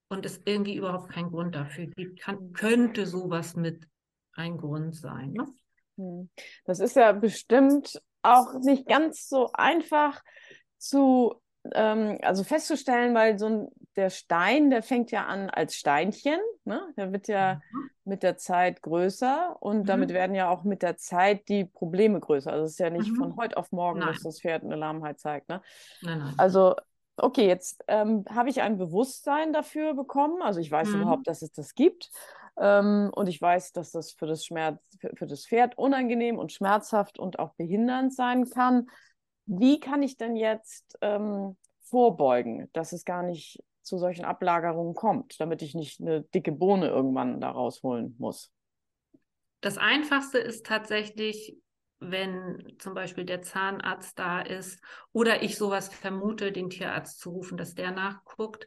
und 0.08 0.26
es 0.26 0.40
irgendwie 0.44 0.76
überhaupt 0.76 1.10
keinen 1.10 1.30
Grund 1.30 1.54
dafür 1.54 1.86
gibt, 1.86 2.20
kann, 2.20 2.52
könnte 2.52 3.06
sowas 3.06 3.54
mit 3.54 3.86
ein 4.32 4.58
Grund 4.58 4.96
sein. 4.96 5.32
Ne? 5.32 5.46
Hm. 5.96 6.30
Das 6.64 6.80
ist 6.80 6.96
ja 6.96 7.12
bestimmt 7.12 8.00
auch 8.22 8.54
nicht 8.60 8.86
ganz 8.86 9.28
so 9.28 9.50
einfach 9.52 10.20
zu 10.78 11.40
ähm, 11.72 12.18
also 12.22 12.44
festzustellen, 12.44 13.14
weil 13.14 13.38
so 13.38 13.46
ein, 13.46 13.68
der 13.96 14.10
Stein, 14.10 14.70
der 14.70 14.82
fängt 14.82 15.10
ja 15.10 15.26
an 15.26 15.50
als 15.50 15.74
Steinchen, 15.74 16.38
ne? 16.64 16.82
Der 16.96 17.12
wird 17.12 17.28
ja 17.28 17.60
mhm. 17.72 17.90
mit 18.04 18.22
der 18.22 18.36
Zeit 18.36 18.82
größer 18.82 19.56
und 19.60 19.80
mhm. 19.80 19.84
damit 19.84 20.12
werden 20.12 20.36
ja 20.36 20.50
auch 20.50 20.64
mit 20.64 20.82
der 20.82 20.96
Zeit 20.96 21.48
die 21.48 21.64
Probleme 21.64 22.20
größer. 22.20 22.52
Also 22.52 22.64
es 22.64 22.72
ist 22.72 22.78
ja 22.78 22.90
nicht 22.90 23.10
mhm. 23.10 23.16
von 23.16 23.36
heute 23.36 23.56
auf 23.56 23.72
morgen, 23.72 24.00
nein. 24.00 24.08
dass 24.08 24.22
das 24.22 24.40
Pferd 24.40 24.64
eine 24.64 24.76
Lahmheit 24.76 25.18
zeigt, 25.18 25.48
ne? 25.48 25.62
Nein, 26.02 26.18
nein. 26.18 26.34
Also 26.36 26.74
okay, 27.16 27.46
jetzt 27.46 27.82
ähm, 27.88 28.24
habe 28.28 28.50
ich 28.50 28.62
ein 28.62 28.78
Bewusstsein 28.78 29.52
dafür 29.52 29.94
bekommen. 29.94 30.42
Also 30.42 30.60
ich 30.60 30.70
weiß 30.70 30.88
mhm. 30.88 31.02
überhaupt, 31.02 31.26
dass 31.26 31.42
es 31.42 31.52
das 31.52 31.74
gibt. 31.74 32.10
Ähm, 32.58 33.10
und 33.14 33.28
ich 33.28 33.40
weiß, 33.40 33.72
dass 33.72 33.92
das 33.92 34.12
für 34.12 34.26
das 34.26 34.44
Schmerz, 34.44 34.80
für, 35.00 35.14
für 35.14 35.26
das 35.26 35.46
Pferd 35.46 35.76
unangenehm 35.78 36.38
und 36.38 36.52
schmerzhaft 36.52 37.18
und 37.18 37.38
auch 37.38 37.54
behindernd 37.54 38.14
sein 38.14 38.48
kann. 38.48 38.88
Wie 39.46 39.78
kann 39.78 40.02
ich 40.02 40.16
denn 40.16 40.36
jetzt 40.36 40.98
ähm, 41.00 41.56
vorbeugen, 41.82 42.68
dass 42.72 42.92
es 42.92 43.04
gar 43.04 43.22
nicht 43.22 43.62
zu 43.86 43.98
solchen 43.98 44.24
Ablagerungen 44.24 44.94
kommt, 44.94 45.40
damit 45.40 45.62
ich 45.62 45.74
nicht 45.74 46.00
eine 46.00 46.22
dicke 46.22 46.52
Bohne 46.52 46.88
irgendwann 46.88 47.40
da 47.40 47.50
rausholen 47.50 48.16
muss? 48.18 48.50
Das 49.60 49.78
Einfachste 49.78 50.38
ist 50.38 50.66
tatsächlich, 50.66 51.56
wenn 51.98 52.74
zum 52.78 52.94
Beispiel 52.94 53.24
der 53.24 53.42
Zahnarzt 53.42 54.18
da 54.18 54.40
ist 54.40 54.82
oder 55.12 55.42
ich 55.42 55.56
sowas 55.56 55.88
vermute, 55.88 56.52
den 56.52 56.68
Tierarzt 56.68 57.20
zu 57.20 57.30
rufen, 57.30 57.56
dass 57.56 57.74
der 57.74 57.90
nachguckt. 57.92 58.66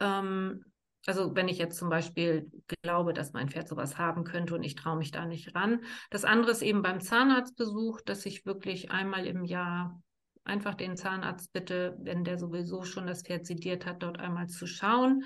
Ähm, 0.00 0.64
also 1.06 1.34
wenn 1.34 1.48
ich 1.48 1.58
jetzt 1.58 1.78
zum 1.78 1.90
Beispiel 1.90 2.50
glaube, 2.82 3.12
dass 3.12 3.32
mein 3.32 3.50
Pferd 3.50 3.68
sowas 3.68 3.98
haben 3.98 4.24
könnte 4.24 4.54
und 4.54 4.62
ich 4.62 4.74
traue 4.74 4.96
mich 4.96 5.10
da 5.10 5.26
nicht 5.26 5.54
ran. 5.54 5.84
Das 6.10 6.24
andere 6.24 6.52
ist 6.52 6.62
eben 6.62 6.82
beim 6.82 7.00
Zahnarztbesuch, 7.00 8.00
dass 8.00 8.24
ich 8.24 8.46
wirklich 8.46 8.90
einmal 8.90 9.26
im 9.26 9.44
Jahr 9.44 10.02
einfach 10.44 10.74
den 10.74 10.96
Zahnarzt 10.96 11.52
bitte, 11.52 11.96
wenn 12.00 12.24
der 12.24 12.38
sowieso 12.38 12.84
schon 12.84 13.06
das 13.06 13.22
Pferd 13.22 13.46
sediert 13.46 13.86
hat, 13.86 14.02
dort 14.02 14.18
einmal 14.18 14.48
zu 14.48 14.66
schauen. 14.66 15.24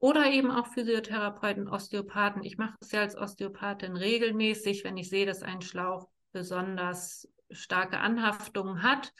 Oder 0.00 0.30
eben 0.30 0.50
auch 0.50 0.68
Physiotherapeuten, 0.68 1.68
Osteopathen. 1.68 2.44
Ich 2.44 2.56
mache 2.56 2.76
es 2.80 2.92
ja 2.92 3.00
als 3.00 3.16
Osteopathin 3.16 3.96
regelmäßig, 3.96 4.84
wenn 4.84 4.96
ich 4.96 5.08
sehe, 5.08 5.26
dass 5.26 5.42
ein 5.42 5.60
Schlauch 5.60 6.08
besonders 6.32 7.28
starke 7.50 7.98
Anhaftungen 7.98 8.82
hat, 8.82 9.12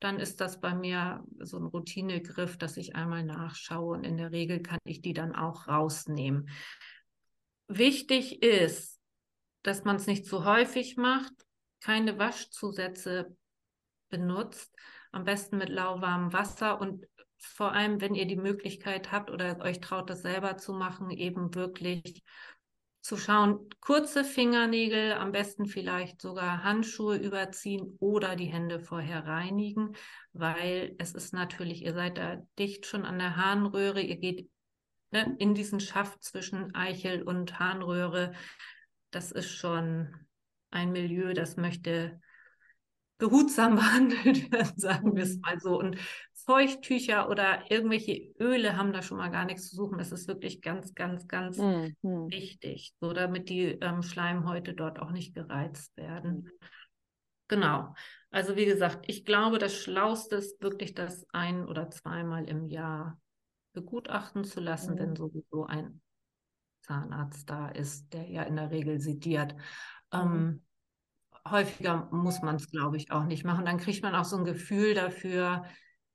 dann 0.00 0.18
ist 0.18 0.40
das 0.40 0.60
bei 0.60 0.74
mir 0.74 1.24
so 1.38 1.58
ein 1.58 1.66
Routinegriff, 1.66 2.56
dass 2.56 2.76
ich 2.76 2.94
einmal 2.94 3.24
nachschaue 3.24 3.96
und 3.96 4.04
in 4.04 4.16
der 4.16 4.32
Regel 4.32 4.60
kann 4.60 4.78
ich 4.84 5.00
die 5.00 5.12
dann 5.12 5.34
auch 5.34 5.68
rausnehmen. 5.68 6.48
Wichtig 7.68 8.42
ist, 8.42 9.00
dass 9.62 9.84
man 9.84 9.96
es 9.96 10.06
nicht 10.06 10.26
zu 10.26 10.44
häufig 10.44 10.96
macht, 10.96 11.32
keine 11.80 12.18
Waschzusätze 12.18 13.36
benutzt, 14.14 14.72
am 15.12 15.24
besten 15.24 15.58
mit 15.58 15.68
lauwarmem 15.68 16.32
Wasser 16.32 16.80
und 16.80 17.06
vor 17.36 17.72
allem, 17.72 18.00
wenn 18.00 18.14
ihr 18.14 18.26
die 18.26 18.36
Möglichkeit 18.36 19.12
habt 19.12 19.30
oder 19.30 19.60
euch 19.60 19.80
traut, 19.80 20.08
das 20.08 20.22
selber 20.22 20.56
zu 20.56 20.72
machen, 20.72 21.10
eben 21.10 21.54
wirklich 21.54 22.22
zu 23.02 23.18
schauen, 23.18 23.68
kurze 23.80 24.24
Fingernägel, 24.24 25.12
am 25.12 25.30
besten 25.30 25.66
vielleicht 25.66 26.22
sogar 26.22 26.64
Handschuhe 26.64 27.16
überziehen 27.16 27.96
oder 28.00 28.34
die 28.34 28.46
Hände 28.46 28.80
vorher 28.80 29.26
reinigen, 29.26 29.94
weil 30.32 30.94
es 30.98 31.12
ist 31.12 31.34
natürlich, 31.34 31.82
ihr 31.84 31.92
seid 31.92 32.16
da 32.16 32.36
dicht 32.58 32.86
schon 32.86 33.04
an 33.04 33.18
der 33.18 33.36
Harnröhre, 33.36 34.00
ihr 34.00 34.16
geht 34.16 34.48
ne, 35.10 35.36
in 35.38 35.54
diesen 35.54 35.80
Schaft 35.80 36.22
zwischen 36.22 36.74
Eichel 36.74 37.22
und 37.22 37.58
Harnröhre. 37.58 38.32
Das 39.10 39.32
ist 39.32 39.50
schon 39.50 40.08
ein 40.70 40.90
Milieu, 40.92 41.34
das 41.34 41.58
möchte 41.58 42.20
behutsam 43.18 43.76
behandelt 43.76 44.52
werden, 44.52 44.78
sagen 44.78 45.16
wir 45.16 45.22
es 45.22 45.36
mhm. 45.36 45.40
mal 45.42 45.60
so. 45.60 45.78
Und 45.78 45.98
Feuchttücher 46.44 47.30
oder 47.30 47.70
irgendwelche 47.70 48.32
Öle 48.38 48.76
haben 48.76 48.92
da 48.92 49.02
schon 49.02 49.16
mal 49.16 49.30
gar 49.30 49.46
nichts 49.46 49.70
zu 49.70 49.76
suchen. 49.76 49.98
Das 49.98 50.12
ist 50.12 50.28
wirklich 50.28 50.60
ganz, 50.60 50.94
ganz, 50.94 51.26
ganz 51.26 51.58
mhm. 51.58 51.94
wichtig, 52.30 52.94
so 53.00 53.12
damit 53.12 53.48
die 53.48 53.78
ähm, 53.80 54.02
Schleimhäute 54.02 54.74
dort 54.74 55.00
auch 55.00 55.10
nicht 55.10 55.34
gereizt 55.34 55.96
werden. 55.96 56.42
Mhm. 56.42 56.50
Genau. 57.48 57.94
Also 58.30 58.56
wie 58.56 58.64
gesagt, 58.64 59.04
ich 59.08 59.24
glaube, 59.24 59.58
das 59.58 59.76
Schlauste 59.76 60.36
ist 60.36 60.60
wirklich, 60.62 60.94
das 60.94 61.26
ein- 61.32 61.66
oder 61.66 61.90
zweimal 61.90 62.44
im 62.48 62.66
Jahr 62.66 63.20
begutachten 63.74 64.44
zu 64.44 64.60
lassen, 64.60 64.94
mhm. 64.94 64.98
wenn 64.98 65.16
sowieso 65.16 65.66
ein 65.66 66.00
Zahnarzt 66.82 67.48
da 67.48 67.68
ist, 67.68 68.12
der 68.12 68.28
ja 68.28 68.42
in 68.42 68.56
der 68.56 68.70
Regel 68.70 69.00
sediert. 69.00 69.54
Mhm. 69.54 69.60
Ähm, 70.12 70.62
häufiger 71.48 72.08
muss 72.10 72.42
man 72.42 72.56
es, 72.56 72.70
glaube 72.70 72.96
ich, 72.96 73.10
auch 73.10 73.24
nicht 73.24 73.44
machen. 73.44 73.64
Dann 73.64 73.78
kriegt 73.78 74.02
man 74.02 74.14
auch 74.14 74.24
so 74.24 74.36
ein 74.36 74.44
Gefühl 74.44 74.94
dafür, 74.94 75.64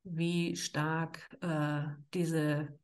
wie 0.04 0.56
stark 0.56 1.30
äh, 1.42 1.84
diese 2.14 2.80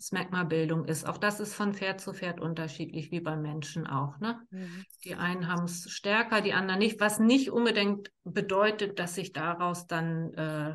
Smegma-Bildung 0.00 0.84
ist. 0.84 1.06
Auch 1.06 1.18
das 1.18 1.40
ist 1.40 1.54
von 1.54 1.72
Pferd 1.72 2.00
zu 2.00 2.12
Pferd 2.12 2.40
unterschiedlich, 2.40 3.10
wie 3.10 3.20
beim 3.20 3.42
Menschen 3.42 3.86
auch. 3.86 4.18
Ne? 4.18 4.38
Mhm. 4.50 4.84
Die 5.04 5.14
einen 5.14 5.48
haben 5.48 5.64
es 5.64 5.90
stärker, 5.90 6.42
die 6.42 6.52
anderen 6.52 6.78
nicht, 6.78 7.00
was 7.00 7.18
nicht 7.18 7.50
unbedingt 7.50 8.12
bedeutet, 8.24 8.98
dass 8.98 9.14
sich 9.14 9.32
daraus 9.32 9.86
dann 9.86 10.34
äh, 10.34 10.74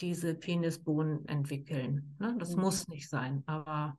diese 0.00 0.34
Penisbohnen 0.34 1.26
entwickeln. 1.28 2.16
Ne? 2.18 2.36
Das 2.38 2.54
mhm. 2.54 2.62
muss 2.62 2.88
nicht 2.88 3.08
sein, 3.08 3.42
aber 3.46 3.98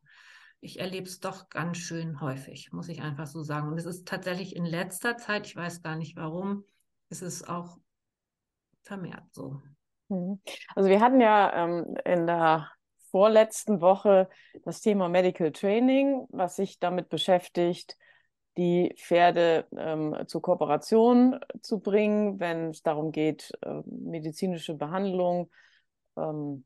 ich 0.62 0.80
erlebe 0.80 1.08
es 1.08 1.20
doch 1.20 1.50
ganz 1.50 1.78
schön 1.78 2.22
häufig, 2.22 2.72
muss 2.72 2.90
ich 2.90 3.02
einfach 3.02 3.28
so 3.28 3.42
sagen. 3.44 3.70
Und 3.70 3.78
es 3.78 3.86
ist 3.86 4.08
tatsächlich 4.08 4.56
in 4.56 4.66
letzter 4.66 5.18
Zeit, 5.18 5.48
ich 5.48 5.56
weiß 5.56 5.82
gar 5.82 5.96
nicht 5.96 6.16
warum, 6.16 6.66
ist 7.10 7.22
es 7.22 7.48
auch 7.48 7.78
vermehrt 8.82 9.24
so. 9.32 9.62
Mhm. 10.10 10.42
Also 10.76 10.90
wir 10.90 11.00
hatten 11.00 11.22
ja 11.22 11.54
ähm, 11.54 11.96
in 12.06 12.28
der 12.28 12.70
vorletzten 13.12 13.82
Woche 13.82 14.30
das 14.66 14.82
Thema 14.82 15.10
Medical 15.10 15.52
Training, 15.52 16.28
was 16.30 16.58
sich 16.58 16.80
damit 16.80 17.10
beschäftigt, 17.10 17.98
die 18.58 18.94
Pferde 18.98 19.68
ähm, 19.76 20.16
zur 20.28 20.42
Kooperation 20.42 21.40
zu 21.62 21.80
bringen, 21.80 22.40
wenn 22.40 22.72
es 22.72 22.82
darum 22.82 23.12
geht, 23.12 23.52
äh, 23.62 23.82
medizinische 23.86 24.74
Behandlung 24.74 25.50
ähm, 26.18 26.66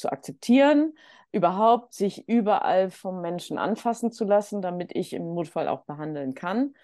zu 0.00 0.10
akzeptieren, 0.10 0.94
überhaupt 1.32 1.94
sich 1.94 2.28
überall 2.28 2.90
vom 2.90 3.20
Menschen 3.20 3.58
anfassen 3.58 4.10
zu 4.10 4.24
lassen, 4.24 4.62
damit 4.62 4.94
ich 4.94 5.12
im 5.12 5.34
Notfall 5.34 5.68
auch 5.68 5.82
behandeln 5.84 6.34
kann. 6.34 6.74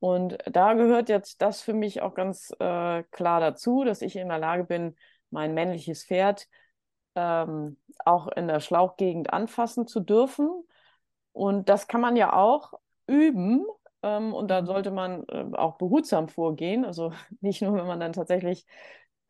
Und 0.00 0.38
da 0.50 0.74
gehört 0.74 1.08
jetzt 1.08 1.40
das 1.42 1.62
für 1.62 1.74
mich 1.74 2.02
auch 2.02 2.14
ganz 2.14 2.50
äh, 2.58 3.04
klar 3.04 3.40
dazu, 3.40 3.84
dass 3.84 4.02
ich 4.02 4.16
in 4.16 4.28
der 4.28 4.38
Lage 4.38 4.64
bin, 4.64 4.96
mein 5.30 5.54
männliches 5.54 6.04
Pferd 6.04 6.48
ähm, 7.14 7.76
auch 8.04 8.28
in 8.28 8.48
der 8.48 8.60
Schlauchgegend 8.60 9.32
anfassen 9.32 9.86
zu 9.86 10.00
dürfen. 10.00 10.48
Und 11.32 11.68
das 11.68 11.86
kann 11.86 12.00
man 12.00 12.16
ja 12.16 12.32
auch 12.32 12.72
üben. 13.06 13.64
Ähm, 14.02 14.34
und 14.34 14.50
da 14.50 14.62
mhm. 14.62 14.66
sollte 14.66 14.90
man 14.90 15.24
äh, 15.28 15.56
auch 15.56 15.76
behutsam 15.76 16.28
vorgehen. 16.28 16.84
Also 16.84 17.12
nicht 17.40 17.62
nur, 17.62 17.74
wenn 17.74 17.86
man 17.86 18.00
dann 18.00 18.12
tatsächlich 18.12 18.66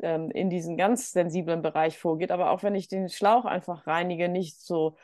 ähm, 0.00 0.30
in 0.30 0.50
diesen 0.50 0.76
ganz 0.76 1.12
sensiblen 1.12 1.62
Bereich 1.62 1.98
vorgeht, 1.98 2.30
aber 2.30 2.50
auch 2.50 2.62
wenn 2.62 2.74
ich 2.74 2.88
den 2.88 3.08
Schlauch 3.08 3.44
einfach 3.44 3.86
reinige, 3.86 4.28
nicht 4.28 4.60
so 4.60 4.96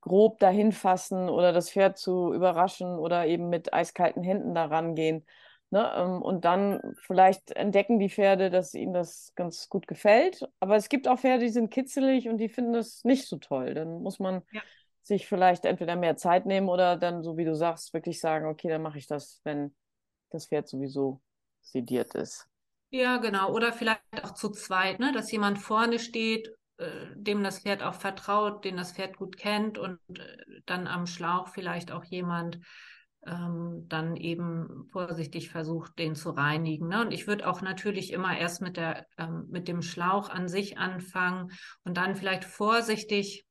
grob 0.00 0.38
dahin 0.40 0.72
fassen 0.72 1.28
oder 1.28 1.52
das 1.52 1.70
Pferd 1.70 1.96
zu 1.96 2.34
überraschen 2.34 2.98
oder 2.98 3.26
eben 3.26 3.48
mit 3.48 3.72
eiskalten 3.72 4.22
Händen 4.22 4.54
daran 4.54 4.94
gehen. 4.94 5.24
Ne? 5.70 5.90
Ähm, 5.96 6.20
und 6.20 6.44
dann 6.44 6.94
vielleicht 7.00 7.52
entdecken 7.52 7.98
die 7.98 8.10
Pferde, 8.10 8.50
dass 8.50 8.74
ihnen 8.74 8.92
das 8.92 9.32
ganz 9.36 9.70
gut 9.70 9.86
gefällt. 9.86 10.46
Aber 10.60 10.76
es 10.76 10.90
gibt 10.90 11.08
auch 11.08 11.18
Pferde, 11.18 11.44
die 11.46 11.50
sind 11.50 11.70
kitzelig 11.70 12.28
und 12.28 12.38
die 12.38 12.50
finden 12.50 12.74
das 12.74 13.04
nicht 13.04 13.26
so 13.26 13.38
toll. 13.38 13.72
Dann 13.72 14.02
muss 14.02 14.18
man 14.18 14.42
ja. 14.50 14.60
sich 15.02 15.26
vielleicht 15.26 15.64
entweder 15.64 15.96
mehr 15.96 16.16
Zeit 16.16 16.44
nehmen 16.44 16.68
oder 16.68 16.96
dann, 16.96 17.22
so 17.22 17.38
wie 17.38 17.44
du 17.44 17.54
sagst, 17.54 17.94
wirklich 17.94 18.20
sagen, 18.20 18.46
okay, 18.46 18.68
dann 18.68 18.82
mache 18.82 18.98
ich 18.98 19.06
das, 19.06 19.40
wenn 19.44 19.74
das 20.30 20.46
Pferd 20.46 20.68
sowieso 20.68 21.22
sediert 21.62 22.14
ist. 22.16 22.51
Ja, 22.94 23.16
genau. 23.16 23.50
Oder 23.52 23.72
vielleicht 23.72 24.02
auch 24.22 24.34
zu 24.34 24.50
zweit, 24.50 25.00
ne? 25.00 25.12
dass 25.12 25.32
jemand 25.32 25.58
vorne 25.58 25.98
steht, 25.98 26.50
äh, 26.76 27.06
dem 27.14 27.42
das 27.42 27.60
Pferd 27.60 27.82
auch 27.82 27.94
vertraut, 27.94 28.64
den 28.66 28.76
das 28.76 28.92
Pferd 28.92 29.16
gut 29.16 29.38
kennt 29.38 29.78
und 29.78 29.98
äh, 30.10 30.36
dann 30.66 30.86
am 30.86 31.06
Schlauch 31.06 31.48
vielleicht 31.48 31.90
auch 31.90 32.04
jemand 32.04 32.58
ähm, 33.26 33.86
dann 33.88 34.14
eben 34.16 34.88
vorsichtig 34.92 35.48
versucht, 35.48 35.98
den 35.98 36.14
zu 36.14 36.30
reinigen. 36.30 36.88
Ne? 36.88 37.00
Und 37.00 37.12
ich 37.12 37.26
würde 37.26 37.48
auch 37.48 37.62
natürlich 37.62 38.12
immer 38.12 38.36
erst 38.36 38.60
mit, 38.60 38.76
der, 38.76 39.06
ähm, 39.16 39.46
mit 39.48 39.68
dem 39.68 39.80
Schlauch 39.80 40.28
an 40.28 40.46
sich 40.48 40.76
anfangen 40.76 41.50
und 41.84 41.96
dann 41.96 42.14
vielleicht 42.14 42.44
vorsichtig 42.44 43.46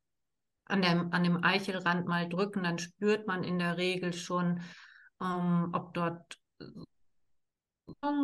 an 0.66 0.84
dem, 0.84 1.12
an 1.14 1.24
dem 1.24 1.44
Eichelrand 1.44 2.06
mal 2.06 2.30
drücken. 2.30 2.62
Dann 2.62 2.78
spürt 2.78 3.26
man 3.26 3.44
in 3.44 3.58
der 3.58 3.78
Regel 3.78 4.14
schon, 4.14 4.62
ähm, 5.20 5.72
ob 5.74 5.96
dort 5.96 6.38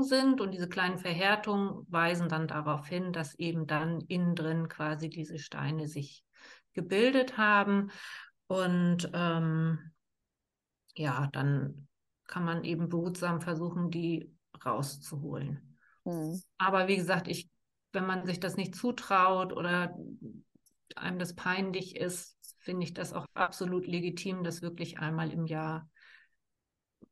sind 0.02 0.42
und 0.42 0.52
diese 0.52 0.70
kleinen 0.70 0.98
Verhärtungen 0.98 1.86
weisen 1.90 2.30
dann 2.30 2.48
darauf 2.48 2.88
hin, 2.88 3.14
dass 3.14 3.36
eben 3.36 3.68
dann 3.68 4.02
innen 4.02 4.36
drin 4.36 4.68
quasi 4.68 5.10
diese 5.10 5.40
Steine 5.40 5.88
sich 5.88 6.24
gebildet 6.74 7.38
haben 7.38 7.92
und 8.48 9.10
ähm, 9.14 9.92
ja, 10.96 11.28
dann 11.32 11.88
kann 12.26 12.44
man 12.44 12.64
eben 12.64 12.90
behutsam 12.90 13.42
versuchen, 13.42 13.90
die 13.90 14.34
rauszuholen. 14.66 15.78
Mhm. 16.04 16.42
Aber 16.58 16.88
wie 16.88 16.98
gesagt, 16.98 17.28
ich 17.28 17.50
wenn 17.98 18.06
man 18.06 18.26
sich 18.26 18.40
das 18.40 18.58
nicht 18.58 18.76
zutraut 18.76 19.54
oder 19.54 19.98
einem 20.96 21.20
das 21.20 21.34
peinlich 21.34 21.96
ist, 21.96 22.38
finde 22.60 22.84
ich 22.84 22.94
das 22.94 23.14
auch 23.14 23.26
absolut 23.34 23.88
legitim, 23.88 24.44
das 24.44 24.62
wirklich 24.62 25.00
einmal 25.00 25.32
im 25.32 25.46
Jahr 25.46 25.90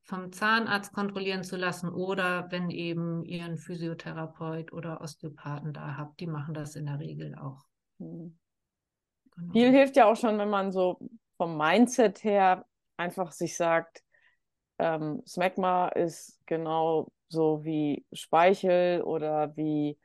vom 0.06 0.32
Zahnarzt 0.32 0.94
kontrollieren 0.94 1.44
zu 1.44 1.58
lassen 1.58 1.90
oder 1.90 2.52
wenn 2.52 2.70
eben 2.70 3.26
ihr 3.26 3.44
einen 3.44 3.58
Physiotherapeut 3.58 4.72
oder 4.72 5.02
Osteopathen 5.02 5.74
da 5.74 5.98
habt, 5.98 6.20
die 6.20 6.28
machen 6.28 6.54
das 6.54 6.76
in 6.76 6.86
der 6.86 7.00
Regel 7.00 7.36
auch. 7.36 7.64
Mhm. 7.98 8.38
Genau. 9.36 9.52
Viel 9.52 9.72
hilft 9.72 9.96
ja 9.98 10.06
auch 10.06 10.16
schon, 10.16 10.38
wenn 10.38 10.50
man 10.50 10.72
so 10.72 11.00
vom 11.38 11.58
Mindset 11.58 12.24
her 12.24 12.66
einfach 12.98 13.32
sich 13.32 13.58
sagt, 13.58 14.04
ähm, 14.78 15.22
Smegma 15.28 15.90
ist 15.90 16.40
genau 16.46 17.12
so 17.28 17.64
wie 17.64 18.06
Speichel 18.14 19.02
oder 19.02 19.56
wie, 19.58 19.98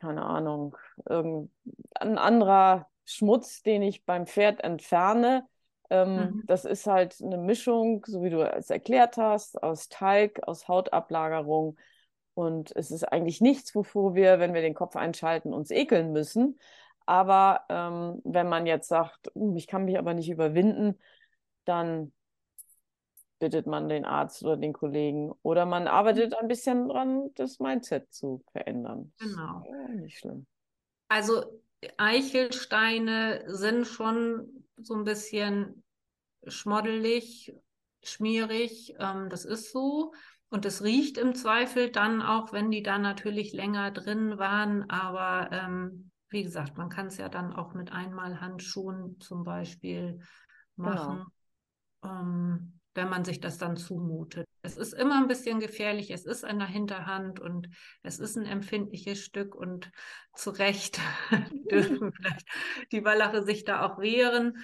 keine 0.00 0.24
Ahnung, 0.24 0.76
irgendein 1.08 2.18
anderer 2.18 2.88
Schmutz, 3.04 3.62
den 3.62 3.82
ich 3.82 4.04
beim 4.04 4.26
Pferd 4.26 4.64
entferne. 4.64 5.46
Ähm, 5.94 6.16
mhm. 6.16 6.42
Das 6.46 6.64
ist 6.64 6.86
halt 6.86 7.16
eine 7.22 7.38
Mischung, 7.38 8.04
so 8.06 8.22
wie 8.22 8.30
du 8.30 8.42
es 8.42 8.68
erklärt 8.68 9.16
hast, 9.16 9.62
aus 9.62 9.88
Talg, 9.88 10.42
aus 10.46 10.66
Hautablagerung. 10.66 11.76
Und 12.34 12.74
es 12.74 12.90
ist 12.90 13.04
eigentlich 13.04 13.40
nichts, 13.40 13.74
wovor 13.76 14.16
wir, 14.16 14.40
wenn 14.40 14.54
wir 14.54 14.60
den 14.60 14.74
Kopf 14.74 14.96
einschalten, 14.96 15.54
uns 15.54 15.70
ekeln 15.70 16.12
müssen. 16.12 16.58
Aber 17.06 17.60
ähm, 17.68 18.20
wenn 18.24 18.48
man 18.48 18.66
jetzt 18.66 18.88
sagt, 18.88 19.30
uh, 19.36 19.56
ich 19.56 19.68
kann 19.68 19.84
mich 19.84 19.98
aber 19.98 20.14
nicht 20.14 20.30
überwinden, 20.30 20.98
dann 21.64 22.12
bittet 23.38 23.66
man 23.66 23.88
den 23.88 24.04
Arzt 24.04 24.42
oder 24.42 24.56
den 24.56 24.72
Kollegen. 24.72 25.32
Oder 25.42 25.64
man 25.64 25.86
arbeitet 25.86 26.32
mhm. 26.32 26.38
ein 26.40 26.48
bisschen 26.48 26.88
dran, 26.88 27.30
das 27.36 27.60
Mindset 27.60 28.12
zu 28.12 28.42
verändern. 28.50 29.12
Genau. 29.18 29.62
Ja 29.64 29.88
nicht 29.94 30.18
schlimm. 30.18 30.46
Also 31.08 31.44
Eichelsteine 31.98 33.44
sind 33.46 33.86
schon 33.86 34.64
so 34.76 34.94
ein 34.94 35.04
bisschen 35.04 35.83
schmoddelig, 36.46 37.54
schmierig. 38.02 38.94
Ähm, 38.98 39.28
das 39.30 39.44
ist 39.44 39.72
so. 39.72 40.12
Und 40.50 40.66
es 40.66 40.84
riecht 40.84 41.18
im 41.18 41.34
Zweifel 41.34 41.90
dann 41.90 42.22
auch, 42.22 42.52
wenn 42.52 42.70
die 42.70 42.82
da 42.82 42.98
natürlich 42.98 43.52
länger 43.52 43.90
drin 43.90 44.38
waren. 44.38 44.88
Aber 44.88 45.50
ähm, 45.52 46.10
wie 46.28 46.42
gesagt, 46.42 46.76
man 46.76 46.88
kann 46.88 47.06
es 47.06 47.16
ja 47.16 47.28
dann 47.28 47.52
auch 47.52 47.74
mit 47.74 47.92
Einmalhandschuhen 47.92 49.18
zum 49.20 49.44
Beispiel 49.44 50.20
machen, 50.76 51.26
genau. 52.02 52.14
ähm, 52.20 52.80
wenn 52.94 53.08
man 53.08 53.24
sich 53.24 53.40
das 53.40 53.58
dann 53.58 53.76
zumutet. 53.76 54.46
Es 54.62 54.76
ist 54.76 54.94
immer 54.94 55.16
ein 55.16 55.28
bisschen 55.28 55.60
gefährlich, 55.60 56.10
es 56.10 56.24
ist 56.24 56.44
an 56.44 56.58
der 56.58 56.68
Hinterhand 56.68 57.40
und 57.40 57.68
es 58.02 58.18
ist 58.18 58.36
ein 58.36 58.46
empfindliches 58.46 59.20
Stück 59.20 59.54
und 59.54 59.90
zu 60.34 60.50
Recht 60.50 61.00
dürfen 61.70 62.12
vielleicht 62.16 62.46
die 62.92 63.04
Wallache 63.04 63.44
sich 63.44 63.64
da 63.64 63.84
auch 63.84 63.98
wehren. 63.98 64.56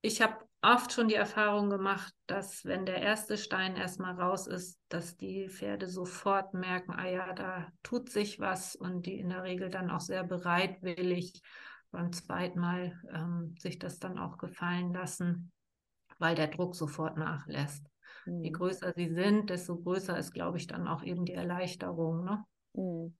Ich 0.00 0.22
habe 0.22 0.44
oft 0.62 0.92
schon 0.92 1.08
die 1.08 1.14
Erfahrung 1.14 1.70
gemacht, 1.70 2.14
dass 2.26 2.64
wenn 2.64 2.86
der 2.86 3.02
erste 3.02 3.36
Stein 3.36 3.76
erstmal 3.76 4.14
raus 4.14 4.46
ist, 4.46 4.80
dass 4.88 5.16
die 5.16 5.48
Pferde 5.48 5.88
sofort 5.88 6.54
merken, 6.54 6.92
ah 6.92 7.08
ja, 7.08 7.32
da 7.32 7.66
tut 7.82 8.10
sich 8.10 8.38
was 8.38 8.76
und 8.76 9.06
die 9.06 9.18
in 9.18 9.30
der 9.30 9.42
Regel 9.42 9.70
dann 9.70 9.90
auch 9.90 10.00
sehr 10.00 10.24
bereitwillig 10.24 11.42
beim 11.90 12.12
zweiten 12.12 12.60
Mal 12.60 12.98
ähm, 13.12 13.54
sich 13.58 13.78
das 13.78 13.98
dann 13.98 14.18
auch 14.18 14.38
gefallen 14.38 14.92
lassen, 14.92 15.52
weil 16.18 16.34
der 16.34 16.48
Druck 16.48 16.76
sofort 16.76 17.18
nachlässt. 17.18 17.84
Mhm. 18.24 18.44
Je 18.44 18.50
größer 18.50 18.92
sie 18.94 19.12
sind, 19.12 19.50
desto 19.50 19.76
größer 19.76 20.16
ist, 20.16 20.32
glaube 20.32 20.58
ich, 20.58 20.66
dann 20.68 20.86
auch 20.86 21.02
eben 21.02 21.24
die 21.24 21.34
Erleichterung. 21.34 22.24
Ne? 22.24 22.44
Mhm. 22.74 23.16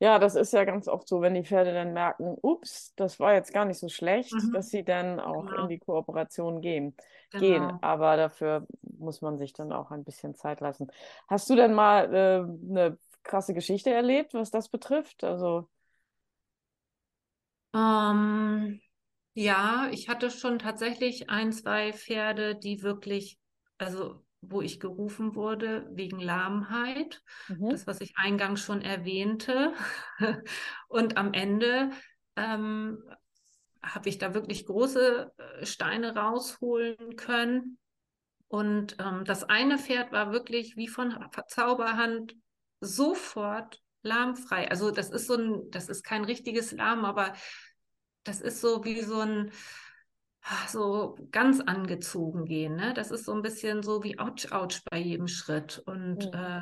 Ja, 0.00 0.18
das 0.18 0.34
ist 0.34 0.52
ja 0.52 0.64
ganz 0.64 0.88
oft 0.88 1.06
so, 1.06 1.20
wenn 1.20 1.34
die 1.34 1.44
Pferde 1.44 1.74
dann 1.74 1.92
merken, 1.92 2.34
ups, 2.40 2.94
das 2.96 3.20
war 3.20 3.34
jetzt 3.34 3.52
gar 3.52 3.66
nicht 3.66 3.78
so 3.78 3.88
schlecht, 3.88 4.32
mhm. 4.32 4.52
dass 4.52 4.70
sie 4.70 4.82
dann 4.82 5.20
auch 5.20 5.46
genau. 5.46 5.62
in 5.62 5.68
die 5.68 5.78
Kooperation 5.78 6.62
gehen. 6.62 6.96
Genau. 7.30 7.44
gehen. 7.44 7.78
Aber 7.82 8.16
dafür 8.16 8.66
muss 8.82 9.20
man 9.20 9.38
sich 9.38 9.52
dann 9.52 9.72
auch 9.72 9.90
ein 9.90 10.02
bisschen 10.02 10.34
Zeit 10.34 10.60
lassen. 10.60 10.90
Hast 11.28 11.48
du 11.50 11.54
denn 11.54 11.74
mal 11.74 12.14
äh, 12.14 12.70
eine 12.70 12.98
krasse 13.22 13.54
Geschichte 13.54 13.90
erlebt, 13.90 14.34
was 14.34 14.50
das 14.50 14.68
betrifft? 14.70 15.22
Also 15.22 15.68
ähm, 17.74 18.80
ja, 19.34 19.88
ich 19.92 20.08
hatte 20.08 20.30
schon 20.30 20.58
tatsächlich 20.58 21.30
ein, 21.30 21.52
zwei 21.52 21.92
Pferde, 21.92 22.56
die 22.56 22.82
wirklich, 22.82 23.38
also 23.78 24.24
wo 24.42 24.62
ich 24.62 24.80
gerufen 24.80 25.34
wurde 25.34 25.88
wegen 25.92 26.20
Lahmheit. 26.20 27.22
Mhm. 27.48 27.70
Das, 27.70 27.86
was 27.86 28.00
ich 28.00 28.14
eingangs 28.16 28.60
schon 28.60 28.82
erwähnte. 28.82 29.72
Und 30.88 31.16
am 31.16 31.32
Ende 31.32 31.90
ähm, 32.36 33.02
habe 33.82 34.08
ich 34.08 34.18
da 34.18 34.34
wirklich 34.34 34.66
große 34.66 35.32
äh, 35.36 35.66
Steine 35.66 36.14
rausholen 36.14 37.16
können. 37.16 37.78
Und 38.48 38.96
ähm, 38.98 39.24
das 39.24 39.44
eine 39.44 39.78
Pferd 39.78 40.12
war 40.12 40.32
wirklich 40.32 40.76
wie 40.76 40.88
von 40.88 41.14
Zauberhand 41.48 42.34
sofort 42.80 43.80
lahmfrei. 44.02 44.70
Also 44.70 44.90
das 44.90 45.10
ist 45.10 45.26
so 45.26 45.34
ein, 45.34 45.70
das 45.70 45.88
ist 45.88 46.02
kein 46.02 46.24
richtiges 46.24 46.72
Lahm, 46.72 47.04
aber 47.04 47.34
das 48.24 48.40
ist 48.40 48.60
so 48.60 48.84
wie 48.84 49.02
so 49.02 49.20
ein, 49.20 49.52
so 50.68 51.16
ganz 51.30 51.60
angezogen 51.60 52.44
gehen. 52.44 52.76
Ne? 52.76 52.94
Das 52.94 53.10
ist 53.10 53.24
so 53.24 53.32
ein 53.32 53.42
bisschen 53.42 53.82
so 53.82 54.02
wie 54.02 54.18
Autsch, 54.18 54.52
Autsch 54.52 54.82
bei 54.90 54.98
jedem 54.98 55.28
Schritt. 55.28 55.82
Und 55.86 56.26
mhm. 56.26 56.32
äh, 56.32 56.60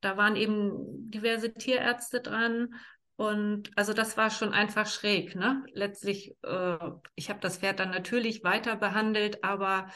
da 0.00 0.16
waren 0.16 0.36
eben 0.36 1.10
diverse 1.10 1.52
Tierärzte 1.52 2.20
dran. 2.20 2.74
Und 3.16 3.70
also 3.76 3.92
das 3.92 4.16
war 4.16 4.30
schon 4.30 4.52
einfach 4.52 4.86
schräg. 4.86 5.34
Ne? 5.34 5.64
Letztlich, 5.72 6.34
äh, 6.42 6.78
ich 7.14 7.30
habe 7.30 7.40
das 7.40 7.58
Pferd 7.58 7.80
dann 7.80 7.90
natürlich 7.90 8.44
weiter 8.44 8.76
behandelt, 8.76 9.44
aber 9.44 9.88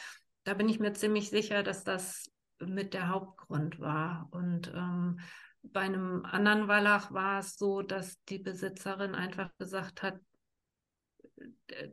da 0.43 0.53
bin 0.53 0.69
ich 0.69 0.79
mir 0.79 0.93
ziemlich 0.93 1.29
sicher, 1.29 1.63
dass 1.63 1.83
das 1.83 2.31
mit 2.59 2.93
der 2.93 3.09
Hauptgrund 3.09 3.79
war. 3.79 4.27
Und 4.31 4.71
ähm, 4.75 5.19
bei 5.63 5.81
einem 5.81 6.23
anderen 6.25 6.67
Wallach 6.67 7.11
war 7.11 7.39
es 7.39 7.57
so, 7.57 7.81
dass 7.81 8.21
die 8.25 8.39
Besitzerin 8.39 9.15
einfach 9.15 9.49
gesagt 9.57 10.03
hat, 10.03 10.19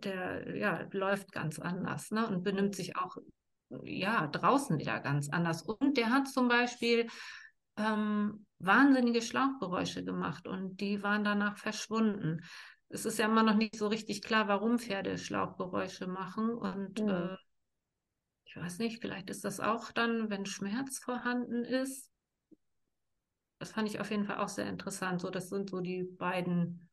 der 0.04 0.56
ja, 0.56 0.86
läuft 0.92 1.32
ganz 1.32 1.58
anders 1.58 2.10
ne? 2.10 2.26
und 2.26 2.42
benimmt 2.42 2.74
sich 2.74 2.96
auch 2.96 3.16
ja, 3.84 4.26
draußen 4.26 4.78
wieder 4.78 5.00
ganz 5.00 5.30
anders. 5.30 5.62
Und 5.62 5.96
der 5.96 6.10
hat 6.10 6.28
zum 6.28 6.48
Beispiel 6.48 7.06
ähm, 7.76 8.46
wahnsinnige 8.58 9.22
Schlauchgeräusche 9.22 10.04
gemacht 10.04 10.46
und 10.46 10.80
die 10.80 11.02
waren 11.02 11.24
danach 11.24 11.56
verschwunden. 11.56 12.42
Es 12.88 13.06
ist 13.06 13.18
ja 13.18 13.24
immer 13.26 13.42
noch 13.42 13.56
nicht 13.56 13.76
so 13.76 13.88
richtig 13.88 14.22
klar, 14.22 14.48
warum 14.48 14.78
Pferde 14.78 15.16
Schlauchgeräusche 15.16 16.06
machen. 16.06 16.50
Und 16.50 17.00
mhm. 17.00 17.08
äh, 17.08 17.36
ich 18.44 18.56
weiß 18.56 18.78
nicht, 18.78 19.00
vielleicht 19.00 19.30
ist 19.30 19.44
das 19.44 19.60
auch 19.60 19.90
dann, 19.92 20.28
wenn 20.28 20.44
Schmerz 20.44 20.98
vorhanden 20.98 21.64
ist. 21.64 22.10
Das 23.58 23.72
fand 23.72 23.88
ich 23.88 24.00
auf 24.00 24.10
jeden 24.10 24.24
Fall 24.24 24.38
auch 24.38 24.48
sehr 24.48 24.66
interessant. 24.66 25.22
So, 25.22 25.30
das 25.30 25.48
sind 25.48 25.70
so 25.70 25.80
die 25.80 26.02
beiden 26.02 26.90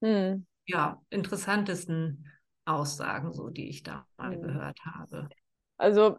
mhm 0.00 0.46
ja, 0.66 1.00
interessantesten 1.10 2.26
Aussagen, 2.64 3.32
so 3.32 3.48
die 3.48 3.68
ich 3.68 3.82
da 3.82 4.06
mal 4.16 4.36
mhm. 4.36 4.42
gehört 4.42 4.78
habe. 4.84 5.28
Also 5.76 6.18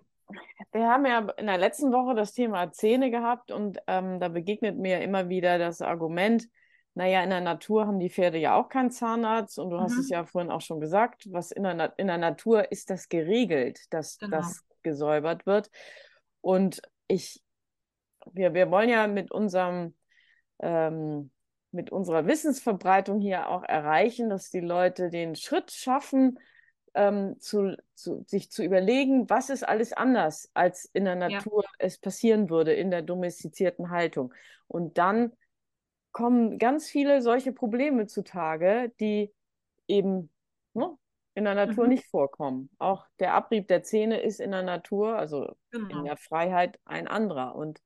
wir 0.71 0.87
haben 0.87 1.05
ja 1.05 1.19
in 1.37 1.47
der 1.47 1.57
letzten 1.57 1.91
Woche 1.91 2.15
das 2.15 2.33
Thema 2.33 2.71
Zähne 2.71 3.11
gehabt 3.11 3.51
und 3.51 3.79
ähm, 3.87 4.19
da 4.19 4.27
begegnet 4.27 4.77
mir 4.77 5.01
immer 5.01 5.29
wieder 5.29 5.57
das 5.57 5.81
Argument, 5.81 6.47
naja, 6.97 7.23
in 7.23 7.29
der 7.29 7.41
Natur 7.41 7.85
haben 7.85 7.99
die 7.99 8.09
Pferde 8.09 8.39
ja 8.39 8.55
auch 8.55 8.69
keinen 8.69 8.89
Zahnarzt 8.89 9.59
und 9.59 9.69
du 9.69 9.77
mhm. 9.77 9.81
hast 9.81 9.97
es 9.99 10.09
ja 10.09 10.25
vorhin 10.25 10.51
auch 10.51 10.61
schon 10.61 10.79
gesagt, 10.79 11.27
was 11.31 11.51
in 11.51 11.63
der, 11.63 11.93
in 11.97 12.07
der 12.07 12.17
Natur 12.17 12.71
ist 12.71 12.89
das 12.89 13.07
geregelt, 13.07 13.81
dass 13.91 14.17
genau. 14.17 14.37
das 14.37 14.65
gesäubert 14.81 15.45
wird. 15.45 15.69
Und 16.41 16.81
ich, 17.07 17.43
wir, 18.33 18.55
wir 18.55 18.71
wollen 18.71 18.89
ja 18.89 19.05
mit 19.05 19.31
unserem 19.31 19.95
ähm, 20.59 21.29
mit 21.77 21.91
unserer 21.91 22.25
Wissensverbreitung 22.25 23.21
hier 23.21 23.49
auch 23.49 23.63
erreichen, 23.63 24.29
dass 24.29 24.49
die 24.49 24.59
Leute 24.59 25.09
den 25.11 25.35
Schritt 25.35 25.71
schaffen, 25.71 26.39
ähm, 26.95 27.39
zu, 27.39 27.77
zu, 27.93 28.23
sich 28.25 28.49
zu 28.49 28.63
überlegen, 28.63 29.29
was 29.29 29.51
ist 29.51 29.61
alles 29.61 29.93
anders, 29.93 30.49
als 30.55 30.85
in 30.85 31.05
der 31.05 31.15
Natur 31.15 31.63
ja. 31.63 31.69
es 31.77 31.99
passieren 31.99 32.49
würde, 32.49 32.73
in 32.73 32.89
der 32.89 33.03
domestizierten 33.03 33.91
Haltung. 33.91 34.33
Und 34.67 34.97
dann 34.97 35.31
kommen 36.11 36.57
ganz 36.57 36.89
viele 36.89 37.21
solche 37.21 37.53
Probleme 37.53 38.07
zutage, 38.07 38.91
die 38.99 39.31
eben 39.87 40.31
ne, 40.73 40.97
in 41.35 41.43
der 41.43 41.53
Natur 41.53 41.83
mhm. 41.83 41.91
nicht 41.91 42.05
vorkommen. 42.07 42.71
Auch 42.79 43.05
der 43.19 43.35
Abrieb 43.35 43.67
der 43.67 43.83
Zähne 43.83 44.19
ist 44.19 44.39
in 44.39 44.49
der 44.49 44.63
Natur, 44.63 45.15
also 45.15 45.55
genau. 45.69 45.99
in 45.99 46.05
der 46.05 46.17
Freiheit, 46.17 46.79
ein 46.85 47.07
anderer. 47.07 47.55
Und 47.55 47.79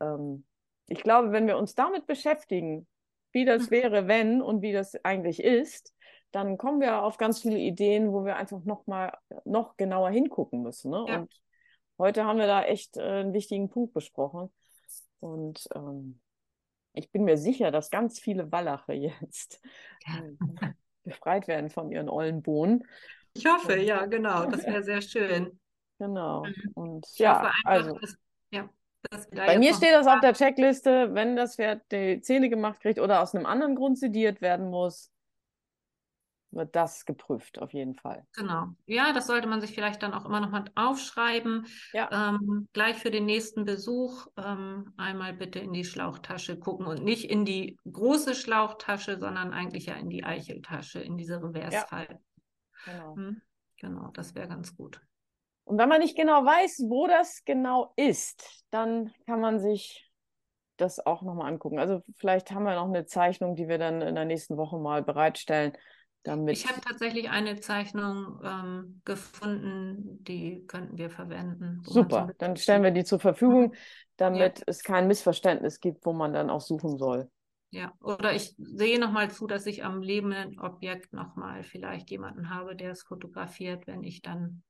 ähm, 0.00 0.44
ich 0.88 1.04
glaube, 1.04 1.30
wenn 1.30 1.46
wir 1.46 1.56
uns 1.56 1.76
damit 1.76 2.08
beschäftigen, 2.08 2.88
wie 3.32 3.44
das 3.44 3.66
mhm. 3.66 3.70
wäre, 3.70 4.08
wenn 4.08 4.42
und 4.42 4.62
wie 4.62 4.72
das 4.72 4.94
eigentlich 5.04 5.42
ist, 5.42 5.94
dann 6.30 6.56
kommen 6.56 6.80
wir 6.80 7.02
auf 7.02 7.18
ganz 7.18 7.40
viele 7.40 7.58
Ideen, 7.58 8.12
wo 8.12 8.24
wir 8.24 8.36
einfach 8.36 8.64
noch 8.64 8.86
mal 8.86 9.16
noch 9.44 9.76
genauer 9.76 10.10
hingucken 10.10 10.62
müssen. 10.62 10.90
Ne? 10.90 11.04
Ja. 11.08 11.18
Und 11.18 11.42
heute 11.98 12.24
haben 12.24 12.38
wir 12.38 12.46
da 12.46 12.64
echt 12.64 12.96
äh, 12.96 13.02
einen 13.02 13.34
wichtigen 13.34 13.68
Punkt 13.68 13.92
besprochen. 13.92 14.50
Und 15.20 15.68
ähm, 15.74 16.20
ich 16.94 17.10
bin 17.10 17.24
mir 17.24 17.36
sicher, 17.36 17.70
dass 17.70 17.90
ganz 17.90 18.18
viele 18.18 18.50
Wallache 18.50 18.92
jetzt 18.94 19.60
ähm, 20.06 20.38
befreit 21.04 21.48
werden 21.48 21.70
von 21.70 21.90
ihren 21.90 22.08
ollen 22.08 22.42
Bohnen. 22.42 22.84
Ich 23.34 23.46
hoffe, 23.46 23.78
ja, 23.78 24.06
genau. 24.06 24.46
Das 24.46 24.66
wäre 24.66 24.82
sehr 24.82 25.00
schön. 25.00 25.58
Genau. 25.98 26.44
Mhm. 26.44 26.70
Und 26.74 27.06
ich 27.12 27.18
ja, 27.18 27.40
einfach, 27.40 27.54
also. 27.64 27.98
Dass, 27.98 28.16
ja, 28.50 28.68
bei 29.34 29.58
mir 29.58 29.74
steht 29.74 29.92
das 29.92 30.06
auf 30.06 30.20
der 30.20 30.34
Checkliste, 30.34 31.14
wenn 31.14 31.36
das 31.36 31.56
Pferd 31.56 31.82
die 31.90 32.20
Zähne 32.20 32.48
gemacht 32.48 32.80
kriegt 32.80 32.98
oder 32.98 33.22
aus 33.22 33.34
einem 33.34 33.46
anderen 33.46 33.74
Grund 33.74 33.98
sediert 33.98 34.40
werden 34.40 34.70
muss, 34.70 35.12
wird 36.52 36.76
das 36.76 37.04
geprüft, 37.04 37.58
auf 37.60 37.72
jeden 37.72 37.94
Fall. 37.94 38.26
Genau. 38.34 38.68
Ja, 38.86 39.12
das 39.12 39.26
sollte 39.26 39.48
man 39.48 39.60
sich 39.60 39.72
vielleicht 39.74 40.02
dann 40.02 40.12
auch 40.12 40.24
immer 40.24 40.40
noch 40.40 40.50
mal 40.50 40.64
aufschreiben. 40.74 41.66
Ja. 41.92 42.30
Ähm, 42.30 42.68
gleich 42.72 42.98
für 42.98 43.10
den 43.10 43.24
nächsten 43.24 43.64
Besuch 43.64 44.26
ähm, 44.36 44.92
einmal 44.96 45.32
bitte 45.32 45.58
in 45.58 45.72
die 45.72 45.84
Schlauchtasche 45.84 46.58
gucken 46.58 46.86
und 46.86 47.02
nicht 47.02 47.30
in 47.30 47.44
die 47.44 47.78
große 47.90 48.34
Schlauchtasche, 48.34 49.18
sondern 49.18 49.52
eigentlich 49.52 49.86
ja 49.86 49.94
in 49.94 50.10
die 50.10 50.24
Eicheltasche, 50.24 51.00
in 51.00 51.16
diese 51.16 51.42
Reversfall. 51.42 52.20
Ja. 52.86 52.92
Genau. 52.92 53.16
Hm? 53.16 53.42
Genau, 53.78 54.10
das 54.12 54.34
wäre 54.34 54.48
ganz 54.48 54.76
gut. 54.76 55.00
Und 55.64 55.78
wenn 55.78 55.88
man 55.88 56.00
nicht 56.00 56.16
genau 56.16 56.44
weiß, 56.44 56.84
wo 56.88 57.06
das 57.06 57.44
genau 57.44 57.92
ist, 57.96 58.64
dann 58.70 59.12
kann 59.26 59.40
man 59.40 59.60
sich 59.60 60.10
das 60.76 61.04
auch 61.04 61.22
nochmal 61.22 61.52
angucken. 61.52 61.78
Also 61.78 62.02
vielleicht 62.16 62.50
haben 62.50 62.64
wir 62.64 62.74
noch 62.74 62.88
eine 62.88 63.06
Zeichnung, 63.06 63.54
die 63.54 63.68
wir 63.68 63.78
dann 63.78 64.02
in 64.02 64.14
der 64.14 64.24
nächsten 64.24 64.56
Woche 64.56 64.78
mal 64.78 65.02
bereitstellen 65.02 65.72
damit 66.22 66.56
ich 66.56 66.68
habe 66.68 66.80
tatsächlich 66.80 67.30
eine 67.30 67.58
Zeichnung 67.60 68.40
ähm, 68.44 69.00
gefunden, 69.04 70.22
die 70.22 70.64
könnten 70.66 70.96
wir 70.96 71.10
verwenden. 71.10 71.82
Super, 71.84 72.32
dann 72.38 72.56
stellen 72.56 72.82
wir 72.82 72.92
die 72.92 73.04
zur 73.04 73.18
Verfügung, 73.18 73.74
damit 74.16 74.60
ja. 74.60 74.64
es 74.66 74.82
kein 74.82 75.08
Missverständnis 75.08 75.80
gibt, 75.80 76.06
wo 76.06 76.12
man 76.12 76.32
dann 76.32 76.50
auch 76.50 76.60
suchen 76.60 76.96
soll. 76.96 77.28
Ja, 77.70 77.92
oder 78.00 78.34
ich 78.34 78.54
sehe 78.58 79.00
nochmal 79.00 79.30
zu, 79.30 79.46
dass 79.46 79.66
ich 79.66 79.82
am 79.82 80.02
lebenden 80.02 80.60
Objekt 80.60 81.12
nochmal 81.12 81.64
vielleicht 81.64 82.10
jemanden 82.10 82.50
habe, 82.50 82.76
der 82.76 82.92
es 82.92 83.02
fotografiert, 83.02 83.86
wenn 83.86 84.04
ich 84.04 84.20
dann 84.20 84.62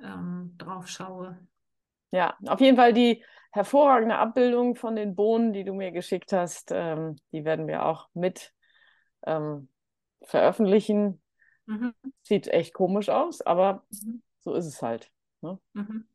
ähm, 0.00 0.54
drauf 0.58 0.88
schaue. 0.88 1.38
Ja, 2.10 2.36
auf 2.46 2.60
jeden 2.60 2.76
Fall 2.76 2.92
die 2.92 3.24
hervorragende 3.52 4.16
Abbildung 4.16 4.76
von 4.76 4.96
den 4.96 5.14
Bohnen, 5.14 5.52
die 5.52 5.64
du 5.64 5.74
mir 5.74 5.92
geschickt 5.92 6.32
hast, 6.32 6.70
ähm, 6.72 7.16
die 7.32 7.44
werden 7.44 7.66
wir 7.66 7.84
auch 7.84 8.08
mit 8.14 8.52
ähm, 9.26 9.68
veröffentlichen. 10.22 11.22
Mhm. 11.66 11.94
Sieht 12.22 12.48
echt 12.48 12.74
komisch 12.74 13.08
aus, 13.08 13.40
aber 13.42 13.84
mhm. 13.90 14.22
so 14.40 14.54
ist 14.54 14.66
es 14.66 14.82
halt. 14.82 15.10
Ne? 15.40 15.58
Mhm. 15.74 16.06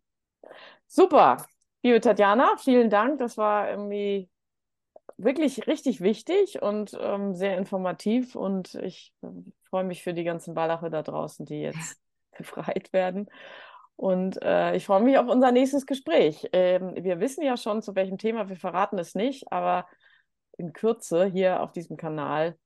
Super. 0.88 1.46
Liebe 1.84 2.02
Tatjana, 2.02 2.58
vielen 2.58 2.90
Dank. 2.90 3.20
Das 3.20 3.38
war 3.38 3.70
irgendwie 3.70 4.30
wirklich 5.18 5.68
richtig 5.68 6.02
wichtig 6.02 6.62
und 6.62 6.98
ähm, 7.00 7.36
sehr 7.36 7.58
informativ. 7.58 8.36
Und 8.36 8.76
ich 8.76 9.13
äh, 9.22 9.28
freue 9.70 9.84
mich 9.84 10.04
für 10.04 10.13
die 10.13 10.24
ganzen 10.24 10.54
Ballache 10.54 10.90
da 10.90 11.02
draußen, 11.02 11.46
die 11.46 11.62
jetzt 11.62 12.00
befreit 12.38 12.92
werden. 12.94 13.30
Und 13.98 14.40
äh, 14.44 14.76
ich 14.76 14.86
freue 14.86 15.02
mich 15.02 15.18
auf 15.18 15.28
unser 15.28 15.52
nächstes 15.52 15.88
Gespräch. 15.88 16.48
Ähm, 16.54 16.94
wir 16.96 17.20
wissen 17.20 17.44
ja 17.44 17.58
schon, 17.58 17.82
zu 17.82 17.96
welchem 17.96 18.20
Thema, 18.20 18.48
wir 18.48 18.56
verraten 18.56 19.00
es 19.00 19.16
nicht, 19.16 19.52
aber 19.52 19.88
in 20.56 20.72
Kürze 20.72 21.26
hier 21.26 21.62
auf 21.62 21.72
diesem 21.72 21.98
Kanal 21.98 22.58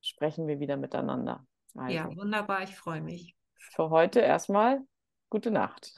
sprechen 0.00 0.46
wir 0.46 0.60
wieder 0.60 0.78
miteinander. 0.78 1.46
Also, 1.76 1.94
ja, 1.94 2.16
wunderbar, 2.16 2.62
ich 2.62 2.74
freue 2.76 3.02
mich. 3.02 3.36
Für 3.58 3.90
heute 3.90 4.20
erstmal 4.20 4.80
gute 5.28 5.50
Nacht. 5.50 5.94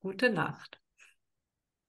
Gute 0.00 0.30
Nacht. 0.30 0.80